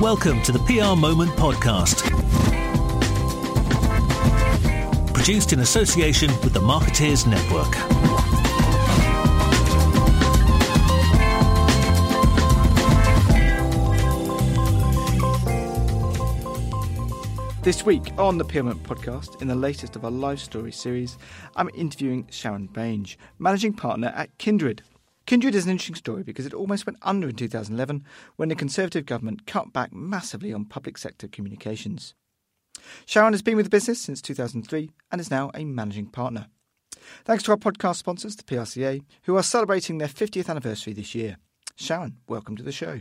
Welcome 0.00 0.42
to 0.42 0.50
the 0.50 0.58
PR 0.58 0.98
Moment 0.98 1.30
podcast. 1.36 2.02
Produced 5.14 5.52
in 5.52 5.60
association 5.60 6.30
with 6.42 6.52
the 6.52 6.58
Marketeers 6.58 7.28
Network. 7.28 7.70
This 17.62 17.86
week 17.86 18.12
on 18.18 18.36
the 18.36 18.44
PR 18.44 18.64
Moment 18.64 18.82
podcast, 18.82 19.40
in 19.40 19.46
the 19.46 19.54
latest 19.54 19.94
of 19.94 20.04
our 20.04 20.10
live 20.10 20.40
story 20.40 20.72
series, 20.72 21.18
I'm 21.54 21.70
interviewing 21.72 22.26
Sharon 22.30 22.66
Bainge, 22.66 23.16
managing 23.38 23.74
partner 23.74 24.08
at 24.08 24.36
Kindred. 24.38 24.82
Kindred 25.26 25.54
is 25.54 25.64
an 25.64 25.70
interesting 25.70 25.94
story 25.94 26.22
because 26.22 26.44
it 26.44 26.52
almost 26.52 26.84
went 26.86 26.98
under 27.02 27.28
in 27.28 27.34
2011 27.36 28.04
when 28.36 28.48
the 28.50 28.54
Conservative 28.54 29.06
government 29.06 29.46
cut 29.46 29.72
back 29.72 29.92
massively 29.92 30.52
on 30.52 30.66
public 30.66 30.98
sector 30.98 31.28
communications. 31.28 32.14
Sharon 33.06 33.32
has 33.32 33.40
been 33.40 33.56
with 33.56 33.66
the 33.66 33.70
business 33.70 34.00
since 34.00 34.20
2003 34.20 34.90
and 35.10 35.20
is 35.20 35.30
now 35.30 35.50
a 35.54 35.64
managing 35.64 36.06
partner. 36.06 36.48
Thanks 37.24 37.42
to 37.44 37.52
our 37.52 37.56
podcast 37.56 37.96
sponsors, 37.96 38.36
the 38.36 38.42
PRCA, 38.42 39.02
who 39.22 39.36
are 39.36 39.42
celebrating 39.42 39.96
their 39.98 40.08
50th 40.08 40.48
anniversary 40.50 40.92
this 40.92 41.14
year. 41.14 41.36
Sharon, 41.76 42.18
welcome 42.28 42.56
to 42.56 42.62
the 42.62 42.72
show. 42.72 43.00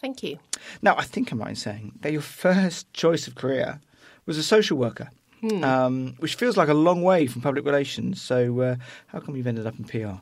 Thank 0.00 0.22
you. 0.22 0.38
Now, 0.82 0.96
I 0.96 1.04
think 1.04 1.30
I'm 1.30 1.38
right 1.40 1.50
in 1.50 1.56
saying 1.56 1.92
that 2.00 2.12
your 2.12 2.20
first 2.22 2.92
choice 2.92 3.28
of 3.28 3.34
career 3.36 3.80
was 4.26 4.38
a 4.38 4.42
social 4.42 4.76
worker, 4.76 5.10
Hmm. 5.40 5.64
um, 5.64 6.14
which 6.18 6.34
feels 6.34 6.56
like 6.56 6.68
a 6.68 6.74
long 6.74 7.02
way 7.02 7.26
from 7.26 7.42
public 7.42 7.64
relations. 7.64 8.20
So, 8.20 8.60
uh, 8.60 8.76
how 9.08 9.20
come 9.20 9.36
you've 9.36 9.46
ended 9.46 9.66
up 9.66 9.78
in 9.78 9.84
PR? 9.84 10.20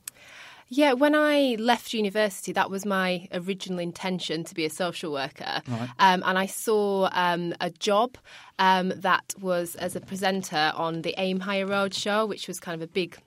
Yeah, 0.68 0.92
when 0.92 1.14
I 1.14 1.56
left 1.58 1.94
university, 1.94 2.52
that 2.52 2.70
was 2.70 2.84
my 2.84 3.26
original 3.32 3.78
intention 3.78 4.44
to 4.44 4.54
be 4.54 4.64
a 4.64 4.70
social 4.70 5.12
worker. 5.12 5.62
Right. 5.66 5.88
Um, 5.98 6.22
and 6.26 6.38
I 6.38 6.46
saw 6.46 7.08
um, 7.12 7.54
a 7.60 7.70
job 7.70 8.18
um, 8.58 8.92
that 8.96 9.34
was 9.40 9.74
as 9.76 9.96
a 9.96 10.00
presenter 10.00 10.72
on 10.74 11.02
the 11.02 11.14
Aimhigher 11.18 11.68
Road 11.68 11.94
show, 11.94 12.26
which 12.26 12.48
was 12.48 12.60
kind 12.60 12.74
of 12.74 12.82
a 12.82 12.90
big 12.90 13.18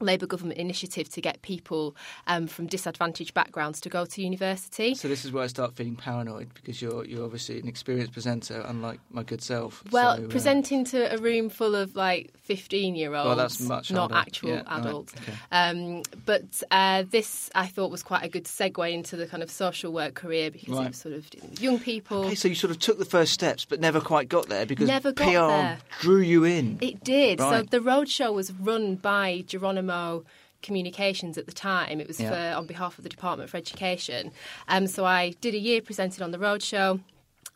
Labour 0.00 0.26
government 0.26 0.58
initiative 0.58 1.08
to 1.10 1.20
get 1.20 1.40
people 1.42 1.96
um, 2.26 2.46
from 2.46 2.66
disadvantaged 2.66 3.32
backgrounds 3.34 3.80
to 3.82 3.88
go 3.88 4.04
to 4.04 4.22
university. 4.22 4.94
So, 4.94 5.08
this 5.08 5.24
is 5.24 5.32
where 5.32 5.44
I 5.44 5.46
start 5.46 5.74
feeling 5.74 5.96
paranoid 5.96 6.52
because 6.54 6.82
you're 6.82 7.04
you're 7.04 7.24
obviously 7.24 7.58
an 7.60 7.68
experienced 7.68 8.12
presenter, 8.12 8.64
unlike 8.66 9.00
my 9.10 9.22
good 9.22 9.42
self. 9.42 9.82
Well, 9.90 10.16
So, 10.16 10.24
uh, 10.24 10.28
presenting 10.28 10.84
to 10.86 11.14
a 11.14 11.18
room 11.18 11.48
full 11.48 11.74
of 11.74 11.96
like 11.96 12.32
15 12.42 12.94
year 12.94 13.14
olds, 13.14 13.26
Well, 13.26 13.36
that's 13.36 13.60
much 13.60 13.90
not 13.90 14.12
actual 14.12 14.50
Yeah, 14.50 14.56
right, 14.56 14.80
adults. 14.80 15.14
okay. 15.16 15.32
Um, 15.50 16.02
but 16.26 16.62
uh, 16.70 17.04
this 17.10 17.50
I 17.54 17.66
thought 17.66 17.90
was 17.90 18.02
quite 18.02 18.24
a 18.24 18.28
good 18.28 18.44
segue 18.44 18.92
into 18.92 19.16
the 19.16 19.26
kind 19.26 19.42
of 19.42 19.50
social 19.50 19.92
work 19.92 20.14
career 20.14 20.50
because 20.50 20.68
Right. 20.76 20.84
it 20.86 20.88
was 20.88 20.96
sort 20.98 21.14
of 21.14 21.28
dealing 21.30 21.50
with 21.50 21.60
young 21.62 21.78
people. 21.78 22.24
Okay, 22.26 22.34
so 22.34 22.48
you 22.48 22.54
sort 22.54 22.70
of 22.70 22.78
took 22.78 22.98
the 22.98 23.04
first 23.04 23.32
steps, 23.32 23.64
but 23.64 23.80
never 23.80 24.00
quite 24.00 24.28
got 24.28 24.48
there 24.48 24.66
because 24.66 24.88
Never 24.88 25.12
got 25.12 25.24
PR 25.26 25.32
there. 25.48 25.78
drew 26.00 26.20
you 26.20 26.44
in. 26.44 26.78
It 26.80 27.02
did. 27.02 27.38
So 27.40 27.62
the 27.62 27.78
roadshow 27.80 28.34
was 28.34 28.52
run 28.52 28.96
by 28.96 29.44
Geronimo 29.46 29.85
Communications 30.62 31.38
at 31.38 31.46
the 31.46 31.52
time. 31.52 32.00
It 32.00 32.08
was 32.08 32.18
Yeah. 32.20 32.30
for 32.30 32.58
on 32.58 32.66
behalf 32.66 32.98
of 32.98 33.04
the 33.04 33.10
Department 33.10 33.50
for 33.50 33.56
Education. 33.56 34.32
Um, 34.68 34.86
so 34.86 35.04
I 35.04 35.30
did 35.40 35.54
a 35.54 35.58
year 35.58 35.80
presented 35.80 36.22
on 36.22 36.30
the 36.32 36.38
roadshow. 36.38 37.00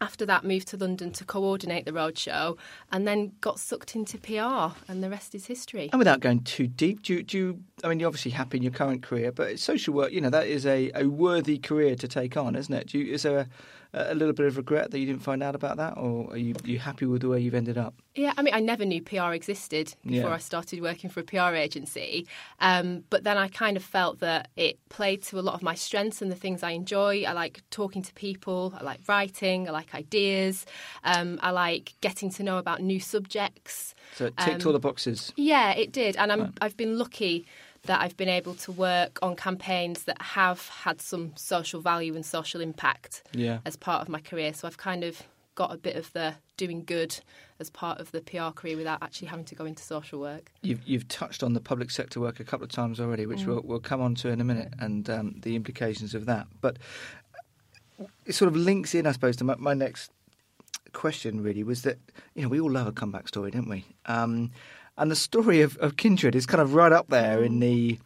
After 0.03 0.25
that, 0.27 0.45
moved 0.45 0.69
to 0.69 0.77
London 0.79 1.11
to 1.13 1.25
coordinate 1.25 1.85
the 1.85 1.93
roadshow, 1.93 2.57
and 2.93 3.07
then 3.07 3.33
got 3.43 3.59
sucked 3.59 3.95
into 3.95 4.17
PR, 4.17 4.75
and 4.91 5.03
the 5.03 5.11
rest 5.11 5.35
is 5.35 5.47
history. 5.47 5.91
And 5.93 5.99
without 5.99 6.21
going 6.21 6.43
too 6.43 6.69
deep, 6.69 7.03
do 7.03 7.15
you, 7.15 7.23
do 7.23 7.37
you, 7.39 7.61
I 7.85 7.89
mean, 7.89 8.01
you're 8.01 8.07
obviously 8.07 8.31
happy 8.31 8.57
in 8.59 8.63
your 8.63 8.73
current 8.73 9.03
career, 9.03 9.31
but 9.33 9.59
social 9.59 9.93
work, 9.93 10.13
you 10.13 10.21
know, 10.23 10.31
that 10.31 10.47
is 10.47 10.65
a, 10.65 10.91
a 10.95 11.07
worthy 11.07 11.59
career 11.59 11.97
to 11.97 12.09
take 12.09 12.37
on, 12.37 12.55
isn't 12.57 12.73
it? 12.73 12.87
Do 12.87 12.99
you, 12.99 13.13
is 13.13 13.25
there 13.25 13.39
a, 13.41 13.49
a 13.93 14.15
little 14.15 14.33
bit 14.33 14.47
of 14.47 14.57
regret 14.57 14.91
that 14.91 14.99
you 14.99 15.07
didn't 15.07 15.23
find 15.23 15.43
out 15.43 15.55
about 15.55 15.77
that, 15.79 15.95
or 15.97 16.31
are 16.33 16.37
you, 16.37 16.55
you 16.65 16.79
happy 16.79 17.07
with 17.07 17.23
the 17.23 17.29
way 17.29 17.41
you've 17.41 17.55
ended 17.55 17.77
up? 17.77 17.95
Yeah, 18.15 18.33
I 18.37 18.43
mean, 18.43 18.55
I 18.55 18.61
never 18.61 18.85
knew 18.85 19.03
PR 19.03 19.33
existed 19.33 19.95
before 20.07 20.31
Yeah. 20.31 20.35
I 20.35 20.39
started 20.39 20.81
working 20.81 21.11
for 21.11 21.21
a 21.21 21.23
PR 21.25 21.55
agency. 21.55 22.27
Um, 22.61 23.05
but 23.11 23.25
then 23.25 23.37
I 23.39 23.49
kind 23.49 23.77
of 23.77 23.83
felt 23.85 24.21
that 24.21 24.49
it 24.57 24.79
played 24.91 25.23
to 25.25 25.39
a 25.39 25.43
lot 25.43 25.55
of 25.55 25.63
my 25.63 25.75
strengths 25.75 26.23
and 26.23 26.31
the 26.31 26.37
things 26.37 26.63
I 26.63 26.71
enjoy. 26.71 27.25
I 27.25 27.33
like 27.33 27.63
talking 27.71 28.03
to 28.03 28.13
people, 28.15 28.75
I 28.79 28.83
like 28.85 29.01
writing, 29.09 29.69
I 29.69 29.73
like 29.73 29.95
ideas, 29.95 30.67
um, 31.05 31.39
I 31.43 31.51
like 31.51 31.95
getting 32.01 32.31
to 32.31 32.43
know 32.43 32.59
about 32.59 32.81
new 32.81 33.01
subjects. 33.01 33.95
So 34.15 34.27
it 34.27 34.37
ticked 34.37 34.63
Um, 34.63 34.67
all 34.69 34.73
the 34.73 34.79
boxes. 34.81 35.33
Yeah, 35.37 35.73
it 35.73 35.93
did. 35.93 36.17
And 36.17 36.31
I'm, 36.33 36.41
Right. 36.41 36.53
I've 36.61 36.77
been 36.77 36.99
lucky 36.99 37.47
that 37.85 38.01
I've 38.01 38.17
been 38.17 38.29
able 38.29 38.55
to 38.55 38.73
work 38.73 39.19
on 39.23 39.37
campaigns 39.37 40.05
that 40.05 40.21
have 40.21 40.69
had 40.69 41.01
some 41.01 41.33
social 41.37 41.81
value 41.81 42.15
and 42.15 42.25
social 42.25 42.61
impact 42.61 43.23
Yeah. 43.33 43.59
as 43.65 43.77
part 43.77 44.03
of 44.03 44.09
my 44.09 44.21
career. 44.21 44.53
So 44.53 44.69
I've 44.69 44.77
kind 44.79 45.03
of 45.03 45.23
got 45.55 45.73
a 45.73 45.77
bit 45.77 45.97
of 45.97 46.13
the 46.13 46.35
doing 46.57 46.85
good 46.85 47.19
as 47.59 47.69
part 47.71 47.99
of 48.01 48.13
the 48.13 48.21
PR 48.21 48.51
career 48.55 48.77
without 48.77 49.03
actually 49.03 49.29
having 49.29 49.45
to 49.47 49.55
go 49.55 49.65
into 49.65 49.83
social 49.83 50.21
work. 50.21 50.51
You've, 50.63 50.83
you've 50.87 51.09
touched 51.09 51.43
on 51.43 51.53
the 51.55 51.61
public 51.61 51.91
sector 51.91 52.21
work 52.21 52.39
a 52.41 52.45
couple 52.45 52.65
of 52.65 52.71
times 52.71 53.01
already, 53.01 53.27
which 53.27 53.45
we'll, 53.45 53.63
we'll 53.65 53.81
come 53.81 54.01
on 54.01 54.15
to 54.17 54.29
in 54.29 54.41
a 54.41 54.45
minute, 54.45 54.73
and 54.79 55.09
um, 55.11 55.35
the 55.43 55.57
implications 55.57 56.15
of 56.15 56.27
that. 56.27 56.47
But 56.61 56.79
it 58.25 58.35
sort 58.35 58.49
of 58.49 58.57
links 58.57 58.95
in, 58.95 59.07
I 59.07 59.13
suppose, 59.13 59.37
to 59.37 59.45
my, 59.45 59.57
my 59.57 59.75
next 59.75 60.11
question. 60.93 61.43
Really, 61.43 61.63
was 61.63 61.83
that 61.83 61.99
you 62.35 62.43
know 62.43 62.49
we 62.49 62.61
all 62.61 62.71
love 62.71 62.87
a 62.87 62.93
comeback 62.93 63.29
story, 63.29 63.51
don't 63.51 63.69
we? 63.69 63.85
Um, 64.07 64.51
and 64.99 65.11
the 65.11 65.17
story 65.17 65.63
of, 65.63 65.77
of 65.79 65.97
Kindred 65.97 66.35
is 66.35 66.47
kind 66.47 66.61
of 66.61 66.75
right 66.75 66.93
up 66.93 67.09
there 67.09 67.43
in 67.43 67.61
the 67.61 67.99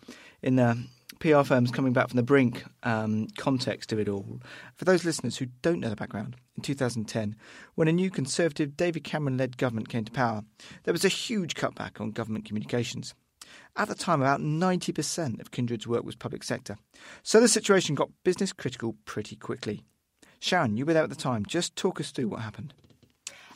in 0.43 0.57
the 0.57 0.85
PR 1.21 1.43
firms 1.43 1.71
coming 1.71 1.93
back 1.93 2.09
from 2.09 2.17
the 2.17 2.23
brink 2.23 2.65
um, 2.83 3.29
context 3.39 3.93
of 3.93 3.99
it 3.99 4.09
all. 4.09 4.41
For 4.77 4.85
those 4.85 5.05
listeners 5.05 5.39
who 5.39 5.47
don't 5.63 5.81
know 5.81 5.89
the 5.89 5.97
background, 5.97 6.37
in 6.57 6.63
2010, 6.63 7.35
when 7.75 7.89
a 7.89 7.93
new 7.93 8.11
Conservative 8.11 8.77
David 8.77 9.05
Cameron 9.05 9.39
led 9.39 9.57
government 9.57 9.89
came 9.89 10.05
to 10.05 10.13
power, 10.13 10.43
there 10.83 10.93
was 10.93 11.05
a 11.05 11.09
huge 11.09 11.55
cutback 11.55 12.01
on 12.01 12.11
government 12.11 12.45
communications. 12.45 13.15
At 13.77 13.89
the 13.89 13.95
time, 13.95 14.21
about 14.21 14.41
90% 14.41 15.41
of 15.41 15.51
Kindred's 15.51 15.87
work 15.87 16.05
was 16.05 16.15
public 16.15 16.45
sector. 16.45 16.77
So 17.23 17.41
the 17.41 17.49
situation 17.49 17.95
got 17.95 18.11
business 18.23 18.53
critical 18.53 18.97
pretty 19.05 19.37
quickly. 19.37 19.83
Sharon, 20.41 20.77
you 20.77 20.85
were 20.85 20.93
there 20.93 21.03
at 21.03 21.09
the 21.09 21.17
time. 21.17 21.45
Just 21.47 21.75
talk 21.75 22.01
us 22.01 22.11
through 22.11 22.29
what 22.29 22.41
happened. 22.41 22.75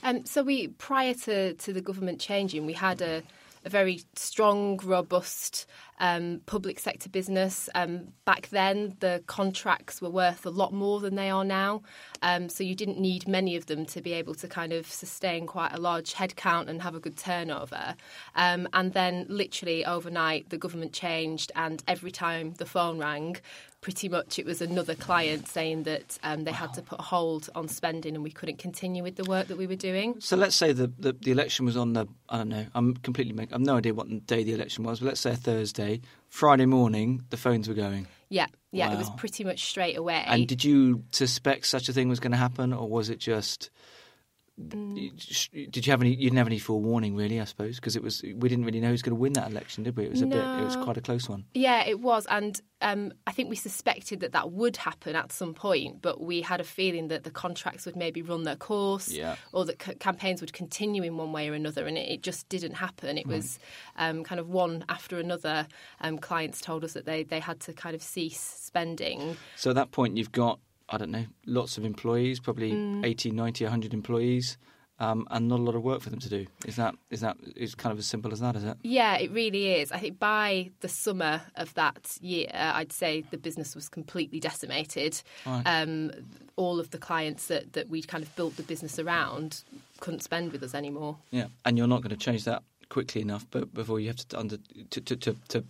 Um, 0.08 0.24
so 0.24 0.42
we, 0.42 0.69
prior 0.69 1.12
to, 1.12 1.52
to 1.52 1.72
the 1.74 1.82
government 1.82 2.19
changing, 2.19 2.64
we 2.64 2.72
had 2.72 3.02
a, 3.02 3.22
a 3.66 3.69
very 3.69 4.00
strong, 4.16 4.80
robust 4.82 5.66
um, 6.00 6.41
public 6.46 6.78
sector 6.78 7.10
business. 7.10 7.69
Um, 7.74 8.14
back 8.24 8.48
then, 8.48 8.96
the 9.00 9.22
contracts 9.26 10.00
were 10.00 10.08
worth 10.08 10.46
a 10.46 10.50
lot 10.50 10.72
more 10.72 11.00
than 11.00 11.14
they 11.14 11.28
are 11.28 11.44
now. 11.44 11.82
Um, 12.22 12.48
so 12.48 12.64
you 12.64 12.74
didn't 12.74 12.98
need 12.98 13.28
many 13.28 13.54
of 13.54 13.66
them 13.66 13.84
to 13.86 14.00
be 14.00 14.14
able 14.14 14.34
to 14.36 14.48
kind 14.48 14.72
of 14.72 14.86
sustain 14.86 15.46
quite 15.46 15.74
a 15.74 15.78
large 15.78 16.14
headcount 16.14 16.69
and 16.69 16.80
have 16.80 16.94
a 16.94 17.00
good 17.00 17.19
turnover. 17.19 17.94
Um, 18.34 18.66
and 18.72 18.94
then, 18.94 19.26
literally 19.28 19.84
overnight, 19.84 20.48
the 20.48 20.56
government 20.56 20.94
changed, 20.94 21.52
and 21.54 21.82
every 21.86 22.12
time 22.12 22.54
the 22.54 22.66
phone 22.66 22.98
rang, 22.98 23.36
pretty 23.80 24.08
much 24.08 24.38
it 24.38 24.46
was 24.46 24.60
another 24.60 24.94
client 24.94 25.46
saying 25.46 25.84
that 25.84 26.18
um, 26.22 26.44
they 26.44 26.52
had 26.52 26.74
to 26.74 26.82
put 26.82 26.98
a 26.98 27.02
hold 27.02 27.48
on 27.54 27.68
spending 27.68 28.14
and 28.14 28.24
we 28.24 28.30
couldn't 28.30 28.58
continue 28.58 29.02
with 29.02 29.16
the 29.16 29.24
work 29.24 29.46
that 29.48 29.56
we 29.56 29.66
were 29.66 29.76
doing. 29.76 30.20
So 30.20 30.36
let's 30.36 30.56
say 30.56 30.72
the, 30.72 30.92
the, 30.98 31.12
the 31.12 31.30
election 31.30 31.64
was 31.64 31.76
on 31.76 31.92
the, 31.92 32.06
I 32.28 32.38
don't 32.38 32.48
know, 32.48 32.66
I'm 32.74 32.94
completely 32.96 33.48
I've 33.52 33.60
no 33.60 33.76
idea 33.76 33.94
what 33.94 34.26
day 34.26 34.42
the 34.42 34.52
election 34.52 34.84
was, 34.84 35.00
but 35.00 35.06
let's 35.06 35.20
say 35.20 35.32
a 35.32 35.36
Thursday. 35.36 36.00
Friday 36.28 36.66
morning, 36.66 37.22
the 37.30 37.36
phones 37.36 37.68
were 37.68 37.74
going. 37.74 38.06
Yeah, 38.28 38.46
yeah, 38.72 38.92
it 38.92 38.98
was 38.98 39.10
pretty 39.10 39.44
much 39.44 39.64
straight 39.64 39.96
away. 39.96 40.22
And 40.26 40.46
did 40.46 40.62
you 40.64 41.04
suspect 41.12 41.66
such 41.66 41.88
a 41.88 41.92
thing 41.92 42.08
was 42.08 42.20
going 42.20 42.32
to 42.32 42.38
happen, 42.38 42.72
or 42.72 42.88
was 42.88 43.08
it 43.08 43.18
just? 43.18 43.70
Did 44.58 45.86
you 45.86 45.91
have 45.92 46.00
any? 46.00 46.10
You 46.10 46.24
didn't 46.24 46.38
have 46.38 46.46
any 46.48 46.58
forewarning, 46.58 47.14
really, 47.14 47.41
I 47.41 47.44
suppose, 47.44 47.76
because 47.76 47.94
it 47.96 48.02
was 48.02 48.22
we 48.22 48.48
didn't 48.48 48.64
really 48.64 48.80
know 48.80 48.88
who 48.88 48.92
was 48.92 49.02
going 49.02 49.14
to 49.14 49.20
win 49.20 49.32
that 49.34 49.50
election, 49.50 49.84
did 49.84 49.96
we? 49.96 50.04
It 50.04 50.10
was 50.10 50.22
a 50.22 50.26
bit. 50.26 50.38
It 50.38 50.64
was 50.64 50.76
quite 50.76 50.96
a 50.96 51.00
close 51.00 51.28
one. 51.28 51.44
yeah, 51.54 51.84
it 51.86 52.00
was, 52.00 52.26
and 52.26 52.60
um, 52.82 53.12
I 53.26 53.32
think 53.32 53.50
we 53.50 53.56
suspected 53.56 54.20
that 54.20 54.32
that 54.32 54.50
would 54.52 54.76
happen 54.76 55.14
at 55.16 55.30
some 55.32 55.54
point, 55.54 56.02
but 56.02 56.20
we 56.20 56.43
had 56.43 56.60
a 56.60 56.64
feeling 56.64 57.08
that 57.08 57.25
the 57.25 57.31
contracts 57.31 57.87
would 57.87 57.96
maybe 57.96 58.20
run 58.22 58.43
their 58.44 58.56
course, 58.56 59.08
Yeah. 59.10 59.37
or 59.52 59.64
that 59.66 59.81
c- 59.82 59.94
campaigns 59.94 60.40
would 60.40 60.52
continue 60.52 61.02
in 61.02 61.16
one 61.16 61.32
way 61.32 61.49
or 61.49 61.55
another, 61.55 61.87
and 61.87 61.96
it, 61.96 62.08
it 62.08 62.22
just 62.22 62.49
didn't 62.49 62.75
happen. 62.75 63.16
It 63.19 63.26
was 63.26 63.58
um, 63.96 64.25
kind 64.25 64.40
of 64.40 64.49
one 64.49 64.84
after 64.88 65.19
another. 65.19 65.66
Um, 66.00 66.19
clients 66.19 66.60
told 66.60 66.84
us 66.84 66.93
that 66.94 67.05
they 67.06 67.22
they 67.22 67.40
had 67.40 67.60
to 67.60 67.72
kind 67.72 67.94
of 67.94 68.02
cease 68.02 68.40
spending. 68.40 69.37
So 69.56 69.70
at 69.70 69.76
that 69.76 69.90
point, 69.93 70.16
you've 70.16 70.32
got 70.32 70.58
I 70.88 70.96
don't 70.99 71.11
know, 71.11 71.26
lots 71.46 71.76
of 71.79 71.85
employees, 71.85 72.40
probably 72.40 72.73
Mm. 72.73 73.05
80, 73.05 73.31
90, 73.31 73.64
100 73.64 73.93
employees, 73.94 74.56
um, 75.00 75.26
and 75.31 75.46
not 75.46 75.61
a 75.61 75.62
lot 75.62 75.75
of 75.75 75.82
work 75.82 76.00
for 76.00 76.11
them 76.11 76.19
to 76.19 76.29
do. 76.29 76.46
Is 76.67 76.76
that 76.76 76.94
is 77.11 77.20
that 77.20 77.37
is 77.55 77.75
kind 77.75 77.93
of 77.93 77.99
as 77.99 78.06
simple 78.06 78.32
as 78.32 78.40
that? 78.40 78.56
Is 78.56 78.64
it? 78.64 78.76
Yeah, 78.82 79.17
it 79.17 79.31
really 79.31 79.75
is. 79.75 79.93
I 79.93 79.99
think 79.99 80.19
by 80.19 80.70
the 80.81 80.88
summer 80.88 81.43
of 81.56 81.73
that 81.75 82.17
year, 82.20 82.49
I'd 82.52 82.93
say 82.93 83.20
the 83.31 83.38
business 83.38 83.75
was 83.76 83.88
completely 83.88 84.40
decimated. 84.40 85.23
Right. 85.46 85.62
Um, 85.64 86.11
all 86.56 86.81
of 86.81 86.91
the 86.91 86.99
clients 86.99 87.46
that, 87.46 87.75
that 87.75 87.88
we'd 87.88 88.08
kind 88.08 88.25
of 88.25 88.34
built 88.34 88.56
the 88.56 88.64
business 88.64 88.99
around 88.99 89.62
couldn't 90.00 90.23
spend 90.25 90.50
with 90.50 90.62
us 90.64 90.75
anymore. 90.75 91.19
Yeah, 91.31 91.46
and 91.64 91.79
you're 91.79 91.87
not 91.87 92.02
going 92.02 92.11
to 92.11 92.25
change 92.25 92.43
that 92.44 92.62
quickly 92.88 93.20
enough, 93.20 93.46
but 93.52 93.73
before 93.73 94.00
you 94.00 94.08
have 94.08 94.17
to 94.17 94.38
under 94.38 94.56
to 94.91 95.00
to 95.00 95.14
to, 95.17 95.37
to 95.49 95.64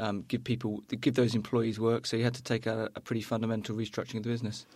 um, 0.00 0.24
give 0.28 0.42
people 0.42 0.82
give 1.00 1.14
those 1.14 1.34
employees 1.34 1.78
work. 1.78 2.06
So 2.06 2.16
you 2.16 2.24
had 2.24 2.34
to 2.34 2.42
take 2.42 2.66
a, 2.66 2.90
a 2.94 3.00
pretty 3.00 3.22
fundamental 3.22 3.76
restructuring 3.76 4.16
of 4.16 4.22
the 4.24 4.30
business. 4.30 4.66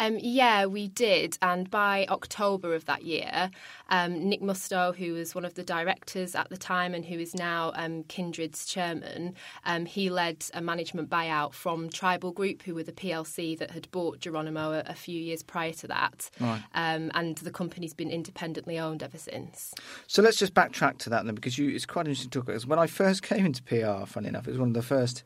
Um, 0.00 0.16
yeah, 0.18 0.64
we 0.64 0.88
did. 0.88 1.36
And 1.42 1.70
by 1.70 2.06
October 2.08 2.74
of 2.74 2.86
that 2.86 3.02
year, 3.02 3.50
um, 3.90 4.30
Nick 4.30 4.40
Mustoe, 4.40 4.96
who 4.96 5.12
was 5.12 5.34
one 5.34 5.44
of 5.44 5.54
the 5.54 5.62
directors 5.62 6.34
at 6.34 6.48
the 6.48 6.56
time 6.56 6.94
and 6.94 7.04
who 7.04 7.18
is 7.18 7.34
now 7.34 7.72
um, 7.74 8.04
Kindred's 8.04 8.64
chairman, 8.64 9.34
um, 9.66 9.84
he 9.84 10.08
led 10.08 10.46
a 10.54 10.62
management 10.62 11.10
buyout 11.10 11.52
from 11.52 11.90
Tribal 11.90 12.32
Group, 12.32 12.62
who 12.62 12.74
were 12.74 12.82
the 12.82 12.92
PLC 12.92 13.58
that 13.58 13.72
had 13.72 13.90
bought 13.90 14.20
Geronimo 14.20 14.72
a, 14.72 14.84
a 14.86 14.94
few 14.94 15.20
years 15.20 15.42
prior 15.42 15.74
to 15.74 15.88
that. 15.88 16.30
Right. 16.40 16.62
Um, 16.74 17.10
and 17.14 17.36
the 17.36 17.50
company's 17.50 17.92
been 17.92 18.10
independently 18.10 18.78
owned 18.78 19.02
ever 19.02 19.18
since. 19.18 19.74
So 20.06 20.22
let's 20.22 20.38
just 20.38 20.54
backtrack 20.54 20.96
to 20.98 21.10
that 21.10 21.26
then, 21.26 21.34
because 21.34 21.58
you, 21.58 21.68
it's 21.68 21.84
quite 21.84 22.06
interesting 22.06 22.30
to 22.30 22.38
talk 22.38 22.48
about. 22.48 22.64
When 22.64 22.78
I 22.78 22.86
first 22.86 23.22
came 23.30 23.44
into 23.44 23.62
PR, 23.62 24.06
funny 24.06 24.28
enough, 24.28 24.48
it 24.48 24.52
was 24.52 24.60
one 24.60 24.69
of 24.70 24.82
the 24.82 24.86
first 24.86 25.24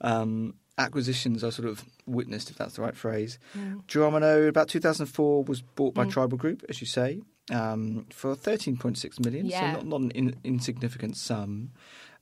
um, 0.00 0.54
acquisitions 0.78 1.42
I 1.42 1.50
sort 1.50 1.68
of 1.68 1.84
witnessed, 2.06 2.50
if 2.50 2.56
that's 2.58 2.74
the 2.76 2.82
right 2.82 2.96
phrase. 2.96 3.38
Mm. 3.56 3.86
Geronimo, 3.86 4.42
about 4.48 4.68
2004, 4.68 5.44
was 5.44 5.62
bought 5.62 5.94
by 5.94 6.04
Mm. 6.04 6.10
Tribal 6.10 6.36
Group, 6.38 6.64
as 6.68 6.80
you 6.80 6.86
say, 6.86 7.22
um, 7.50 8.06
for 8.10 8.34
13.6 8.36 9.20
million, 9.24 9.46
Yeah. 9.46 9.60
so 9.72 9.76
not, 9.78 9.86
not 9.86 10.00
an 10.02 10.10
in, 10.10 10.34
insignificant 10.44 11.16
sum. 11.16 11.70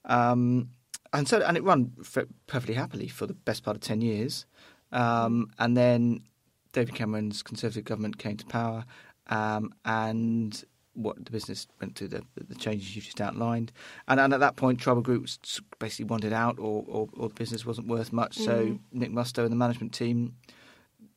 Um, 0.04 0.68
and 1.12 1.26
so, 1.28 1.40
and 1.40 1.56
it 1.56 1.62
ran 1.64 1.92
f- 2.00 2.26
perfectly 2.46 2.74
happily 2.74 3.08
for 3.08 3.26
the 3.26 3.34
best 3.34 3.62
part 3.64 3.76
of 3.76 3.82
10 3.82 4.00
years. 4.00 4.46
Um, 4.92 5.50
and 5.58 5.76
then 5.76 6.20
David 6.72 6.94
Cameron's 6.94 7.42
Conservative 7.42 7.84
government 7.84 8.18
came 8.18 8.36
to 8.36 8.46
power, 8.46 8.84
um, 9.28 9.72
and 9.84 10.62
what 10.94 11.24
the 11.24 11.30
business 11.30 11.66
went 11.80 11.96
through 11.96 12.08
the, 12.08 12.22
the 12.36 12.54
changes 12.54 12.94
you've 12.94 13.04
just 13.04 13.20
outlined. 13.20 13.72
And, 14.08 14.18
and 14.20 14.32
at 14.32 14.40
that 14.40 14.56
point, 14.56 14.78
Tribal 14.80 15.02
Group 15.02 15.28
basically 15.78 16.06
wanted 16.06 16.32
out, 16.32 16.58
or, 16.58 16.84
or, 16.86 17.08
or 17.16 17.28
the 17.28 17.34
business 17.34 17.66
wasn't 17.66 17.88
worth 17.88 18.12
much. 18.12 18.36
So 18.38 18.54
Mm. 18.64 18.78
Nick 18.92 19.10
Mustoe 19.12 19.42
and 19.42 19.52
the 19.52 19.56
management 19.56 19.92
team 19.92 20.34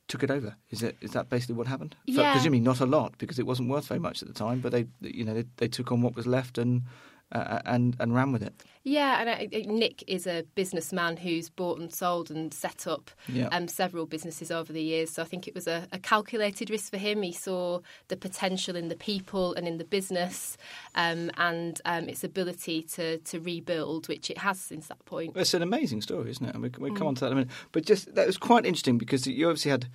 took 0.07 0.23
it 0.23 0.31
over. 0.31 0.55
Is 0.69 0.83
it 0.83 0.95
is 1.01 1.11
that 1.11 1.29
basically 1.29 1.55
what 1.55 1.67
happened? 1.67 1.95
For- 2.07 2.21
presumably 2.31 2.61
not 2.61 2.79
a 2.79 2.85
lot 2.85 3.17
because 3.17 3.39
it 3.39 3.45
wasn't 3.45 3.69
worth 3.69 3.87
very 3.87 3.99
much 3.99 4.21
at 4.21 4.27
the 4.27 4.33
time. 4.33 4.61
But 4.61 4.71
they, 4.71 4.87
you 5.01 5.23
know, 5.25 5.33
they, 5.33 5.45
they 5.57 5.67
took 5.67 5.91
on 5.91 6.01
what 6.01 6.15
was 6.15 6.25
left 6.25 6.57
and 6.57 6.83
uh, 7.31 7.59
and 7.65 7.95
and 7.99 8.15
ran 8.15 8.31
with 8.31 8.43
it. 8.43 8.53
Yeah, 8.83 9.19
and 9.19 9.29
I, 9.29 9.49
Nick 9.65 10.01
is 10.07 10.25
a 10.25 10.43
businessman 10.55 11.17
who's 11.17 11.49
bought 11.49 11.77
and 11.77 11.93
sold 11.93 12.31
and 12.31 12.53
set 12.53 12.87
up 12.87 13.11
Yeah. 13.27 13.49
um, 13.51 13.67
several 13.67 14.05
businesses 14.05 14.49
over 14.49 14.71
the 14.71 14.81
years. 14.81 15.09
So 15.11 15.21
I 15.21 15.25
think 15.25 15.45
it 15.45 15.53
was 15.53 15.67
a, 15.67 15.87
a 15.91 15.99
calculated 15.99 16.69
risk 16.69 16.91
for 16.91 16.97
him. 16.97 17.21
He 17.21 17.33
saw 17.33 17.81
the 18.07 18.15
potential 18.15 18.77
in 18.77 18.87
the 18.87 18.95
people 18.95 19.53
and 19.55 19.67
in 19.67 19.77
the 19.77 19.83
business 19.83 20.55
um, 20.95 21.29
and 21.35 21.81
um, 21.83 22.07
its 22.07 22.23
ability 22.23 22.83
to, 22.83 23.17
to 23.17 23.39
rebuild, 23.41 24.07
which 24.07 24.29
it 24.29 24.37
has 24.37 24.57
since 24.57 24.87
that 24.87 25.03
point. 25.03 25.35
It's 25.35 25.53
an 25.53 25.61
amazing 25.63 26.01
story, 26.01 26.29
isn't 26.31 26.45
it? 26.45 26.53
And 26.55 26.63
we, 26.63 26.71
we'll 26.79 26.91
Mm. 26.93 26.97
come 26.97 27.07
on 27.07 27.15
to 27.15 27.19
that 27.21 27.27
in 27.27 27.33
a 27.33 27.35
minute. 27.41 27.51
But 27.73 27.85
just 27.85 28.15
that 28.15 28.25
was 28.25 28.37
quite 28.37 28.65
interesting 28.65 28.97
because 28.97 29.27
you 29.27 29.47
obviously 29.49 29.71
had. 29.71 29.87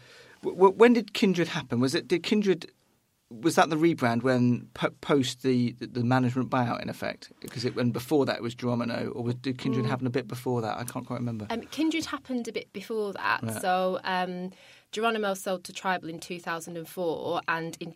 w- 0.44 0.70
When 0.70 0.92
did 0.92 1.14
Kindred 1.14 1.48
happen? 1.48 1.80
Was 1.80 1.94
it 1.94 2.06
did 2.08 2.22
Kindred? 2.22 2.70
Was 3.40 3.54
that 3.56 3.70
the 3.70 3.76
rebrand 3.76 4.22
when 4.22 4.68
post 5.00 5.42
the, 5.42 5.74
the 5.80 6.04
management 6.04 6.50
buyout 6.50 6.82
in 6.82 6.88
effect? 6.88 7.32
Because 7.40 7.64
it 7.64 7.74
when 7.74 7.90
before 7.90 8.26
that 8.26 8.36
it 8.36 8.42
was 8.42 8.54
Geronimo, 8.54 9.08
or 9.14 9.22
was, 9.24 9.34
did 9.36 9.58
Kindred 9.58 9.86
happen 9.86 10.06
a 10.06 10.10
bit 10.10 10.28
before 10.28 10.60
that? 10.62 10.76
I 10.78 10.84
can't 10.84 11.06
quite 11.06 11.18
remember. 11.20 11.46
Um, 11.50 11.62
Kindred 11.70 12.04
happened 12.06 12.46
a 12.48 12.52
bit 12.52 12.72
before 12.72 13.12
that. 13.14 13.40
Right. 13.42 13.60
So 13.62 13.98
um, 14.04 14.50
Geronimo 14.92 15.32
sold 15.34 15.64
to 15.64 15.72
Tribal 15.72 16.08
in 16.10 16.18
2004, 16.20 17.40
and 17.48 17.76
in 17.80 17.92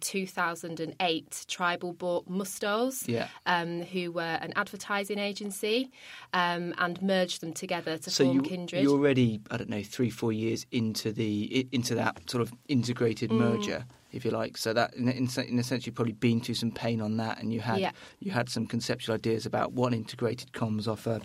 2008, 0.61 1.45
Tribal 1.49 1.93
bought 1.93 2.29
Mustoes, 2.29 3.07
Yeah. 3.07 3.29
um, 3.47 3.83
who 3.83 4.13
were 4.13 4.23
an 4.23 4.53
advertising 4.57 5.19
agency, 5.19 5.91
um, 6.33 6.75
and 6.79 7.01
merged 7.03 7.41
them 7.43 7.53
together 7.53 7.99
to 7.99 8.11
so 8.11 8.25
form 8.25 8.37
you, 8.37 8.43
Kindred. 8.43 8.83
you're 8.83 8.93
already 8.93 9.41
I 9.51 9.57
don't 9.59 9.69
know 9.71 9.83
three 9.83 10.11
four 10.11 10.33
years 10.33 10.67
into 10.73 11.13
the 11.13 11.67
into 11.73 11.95
that 11.97 12.29
sort 12.31 12.43
of 12.43 12.53
integrated 12.69 13.31
Mm. 13.31 13.39
merger, 13.39 13.85
if 14.17 14.25
you 14.25 14.31
like. 14.31 14.57
So 14.57 14.73
that 14.73 14.95
in, 14.95 15.09
in, 15.09 15.29
in 15.49 15.59
a 15.59 15.63
sense 15.63 15.87
you've 15.87 15.95
probably 15.95 16.13
been 16.13 16.41
through 16.41 16.57
some 16.57 16.71
pain 16.71 17.01
on 17.01 17.17
that, 17.19 17.41
and 17.41 17.53
you 17.53 17.61
had 17.61 17.79
Yeah. 17.81 17.93
you 18.21 18.33
had 18.33 18.49
some 18.49 18.67
conceptual 18.67 19.15
ideas 19.15 19.47
about 19.47 19.73
what 19.73 19.93
integrated 19.95 20.53
comms 20.53 20.89
offer 20.89 21.21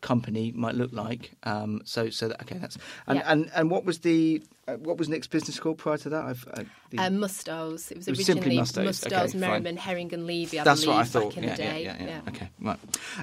company 0.00 0.50
might 0.52 0.74
look 0.74 0.92
like. 0.92 1.32
Um, 1.42 1.82
so 1.84 2.10
so 2.10 2.28
that, 2.28 2.40
okay, 2.42 2.58
that's 2.58 2.78
and, 3.06 3.18
Yeah. 3.18 3.32
and 3.32 3.50
and 3.54 3.70
what 3.70 3.84
was 3.84 4.00
the 4.00 4.42
what 4.66 4.98
was 4.98 5.08
Nick's 5.08 5.26
business 5.26 5.58
called 5.58 5.78
prior 5.78 5.96
to 5.98 6.08
that? 6.10 6.24
I've, 6.24 6.46
uh, 6.54 6.62
the, 6.90 6.98
Um, 6.98 7.14
Mustoes. 7.18 7.90
It 7.90 7.96
was 7.98 8.08
It 8.08 8.10
was 8.16 8.28
originally 8.28 8.56
Mustoes. 8.58 9.06
Okay, 9.06 9.26
fine. 9.28 9.40
Merriman, 9.40 9.76
Herring 9.76 10.12
and 10.14 10.26
Levy, 10.26 10.60
I 10.60 10.64
That's 10.64 10.82
believe, 10.84 10.96
what 10.96 11.00
I 11.02 11.04
thought. 11.08 11.28
back 11.30 11.36
in 11.38 11.44
yeah, 11.44 11.50
the 11.50 11.56
day. 11.56 11.84
Yeah, 11.84 11.96
yeah, 12.00 12.06
yeah. 12.06 12.20
Okay, 12.28 12.50
right. 12.60 12.78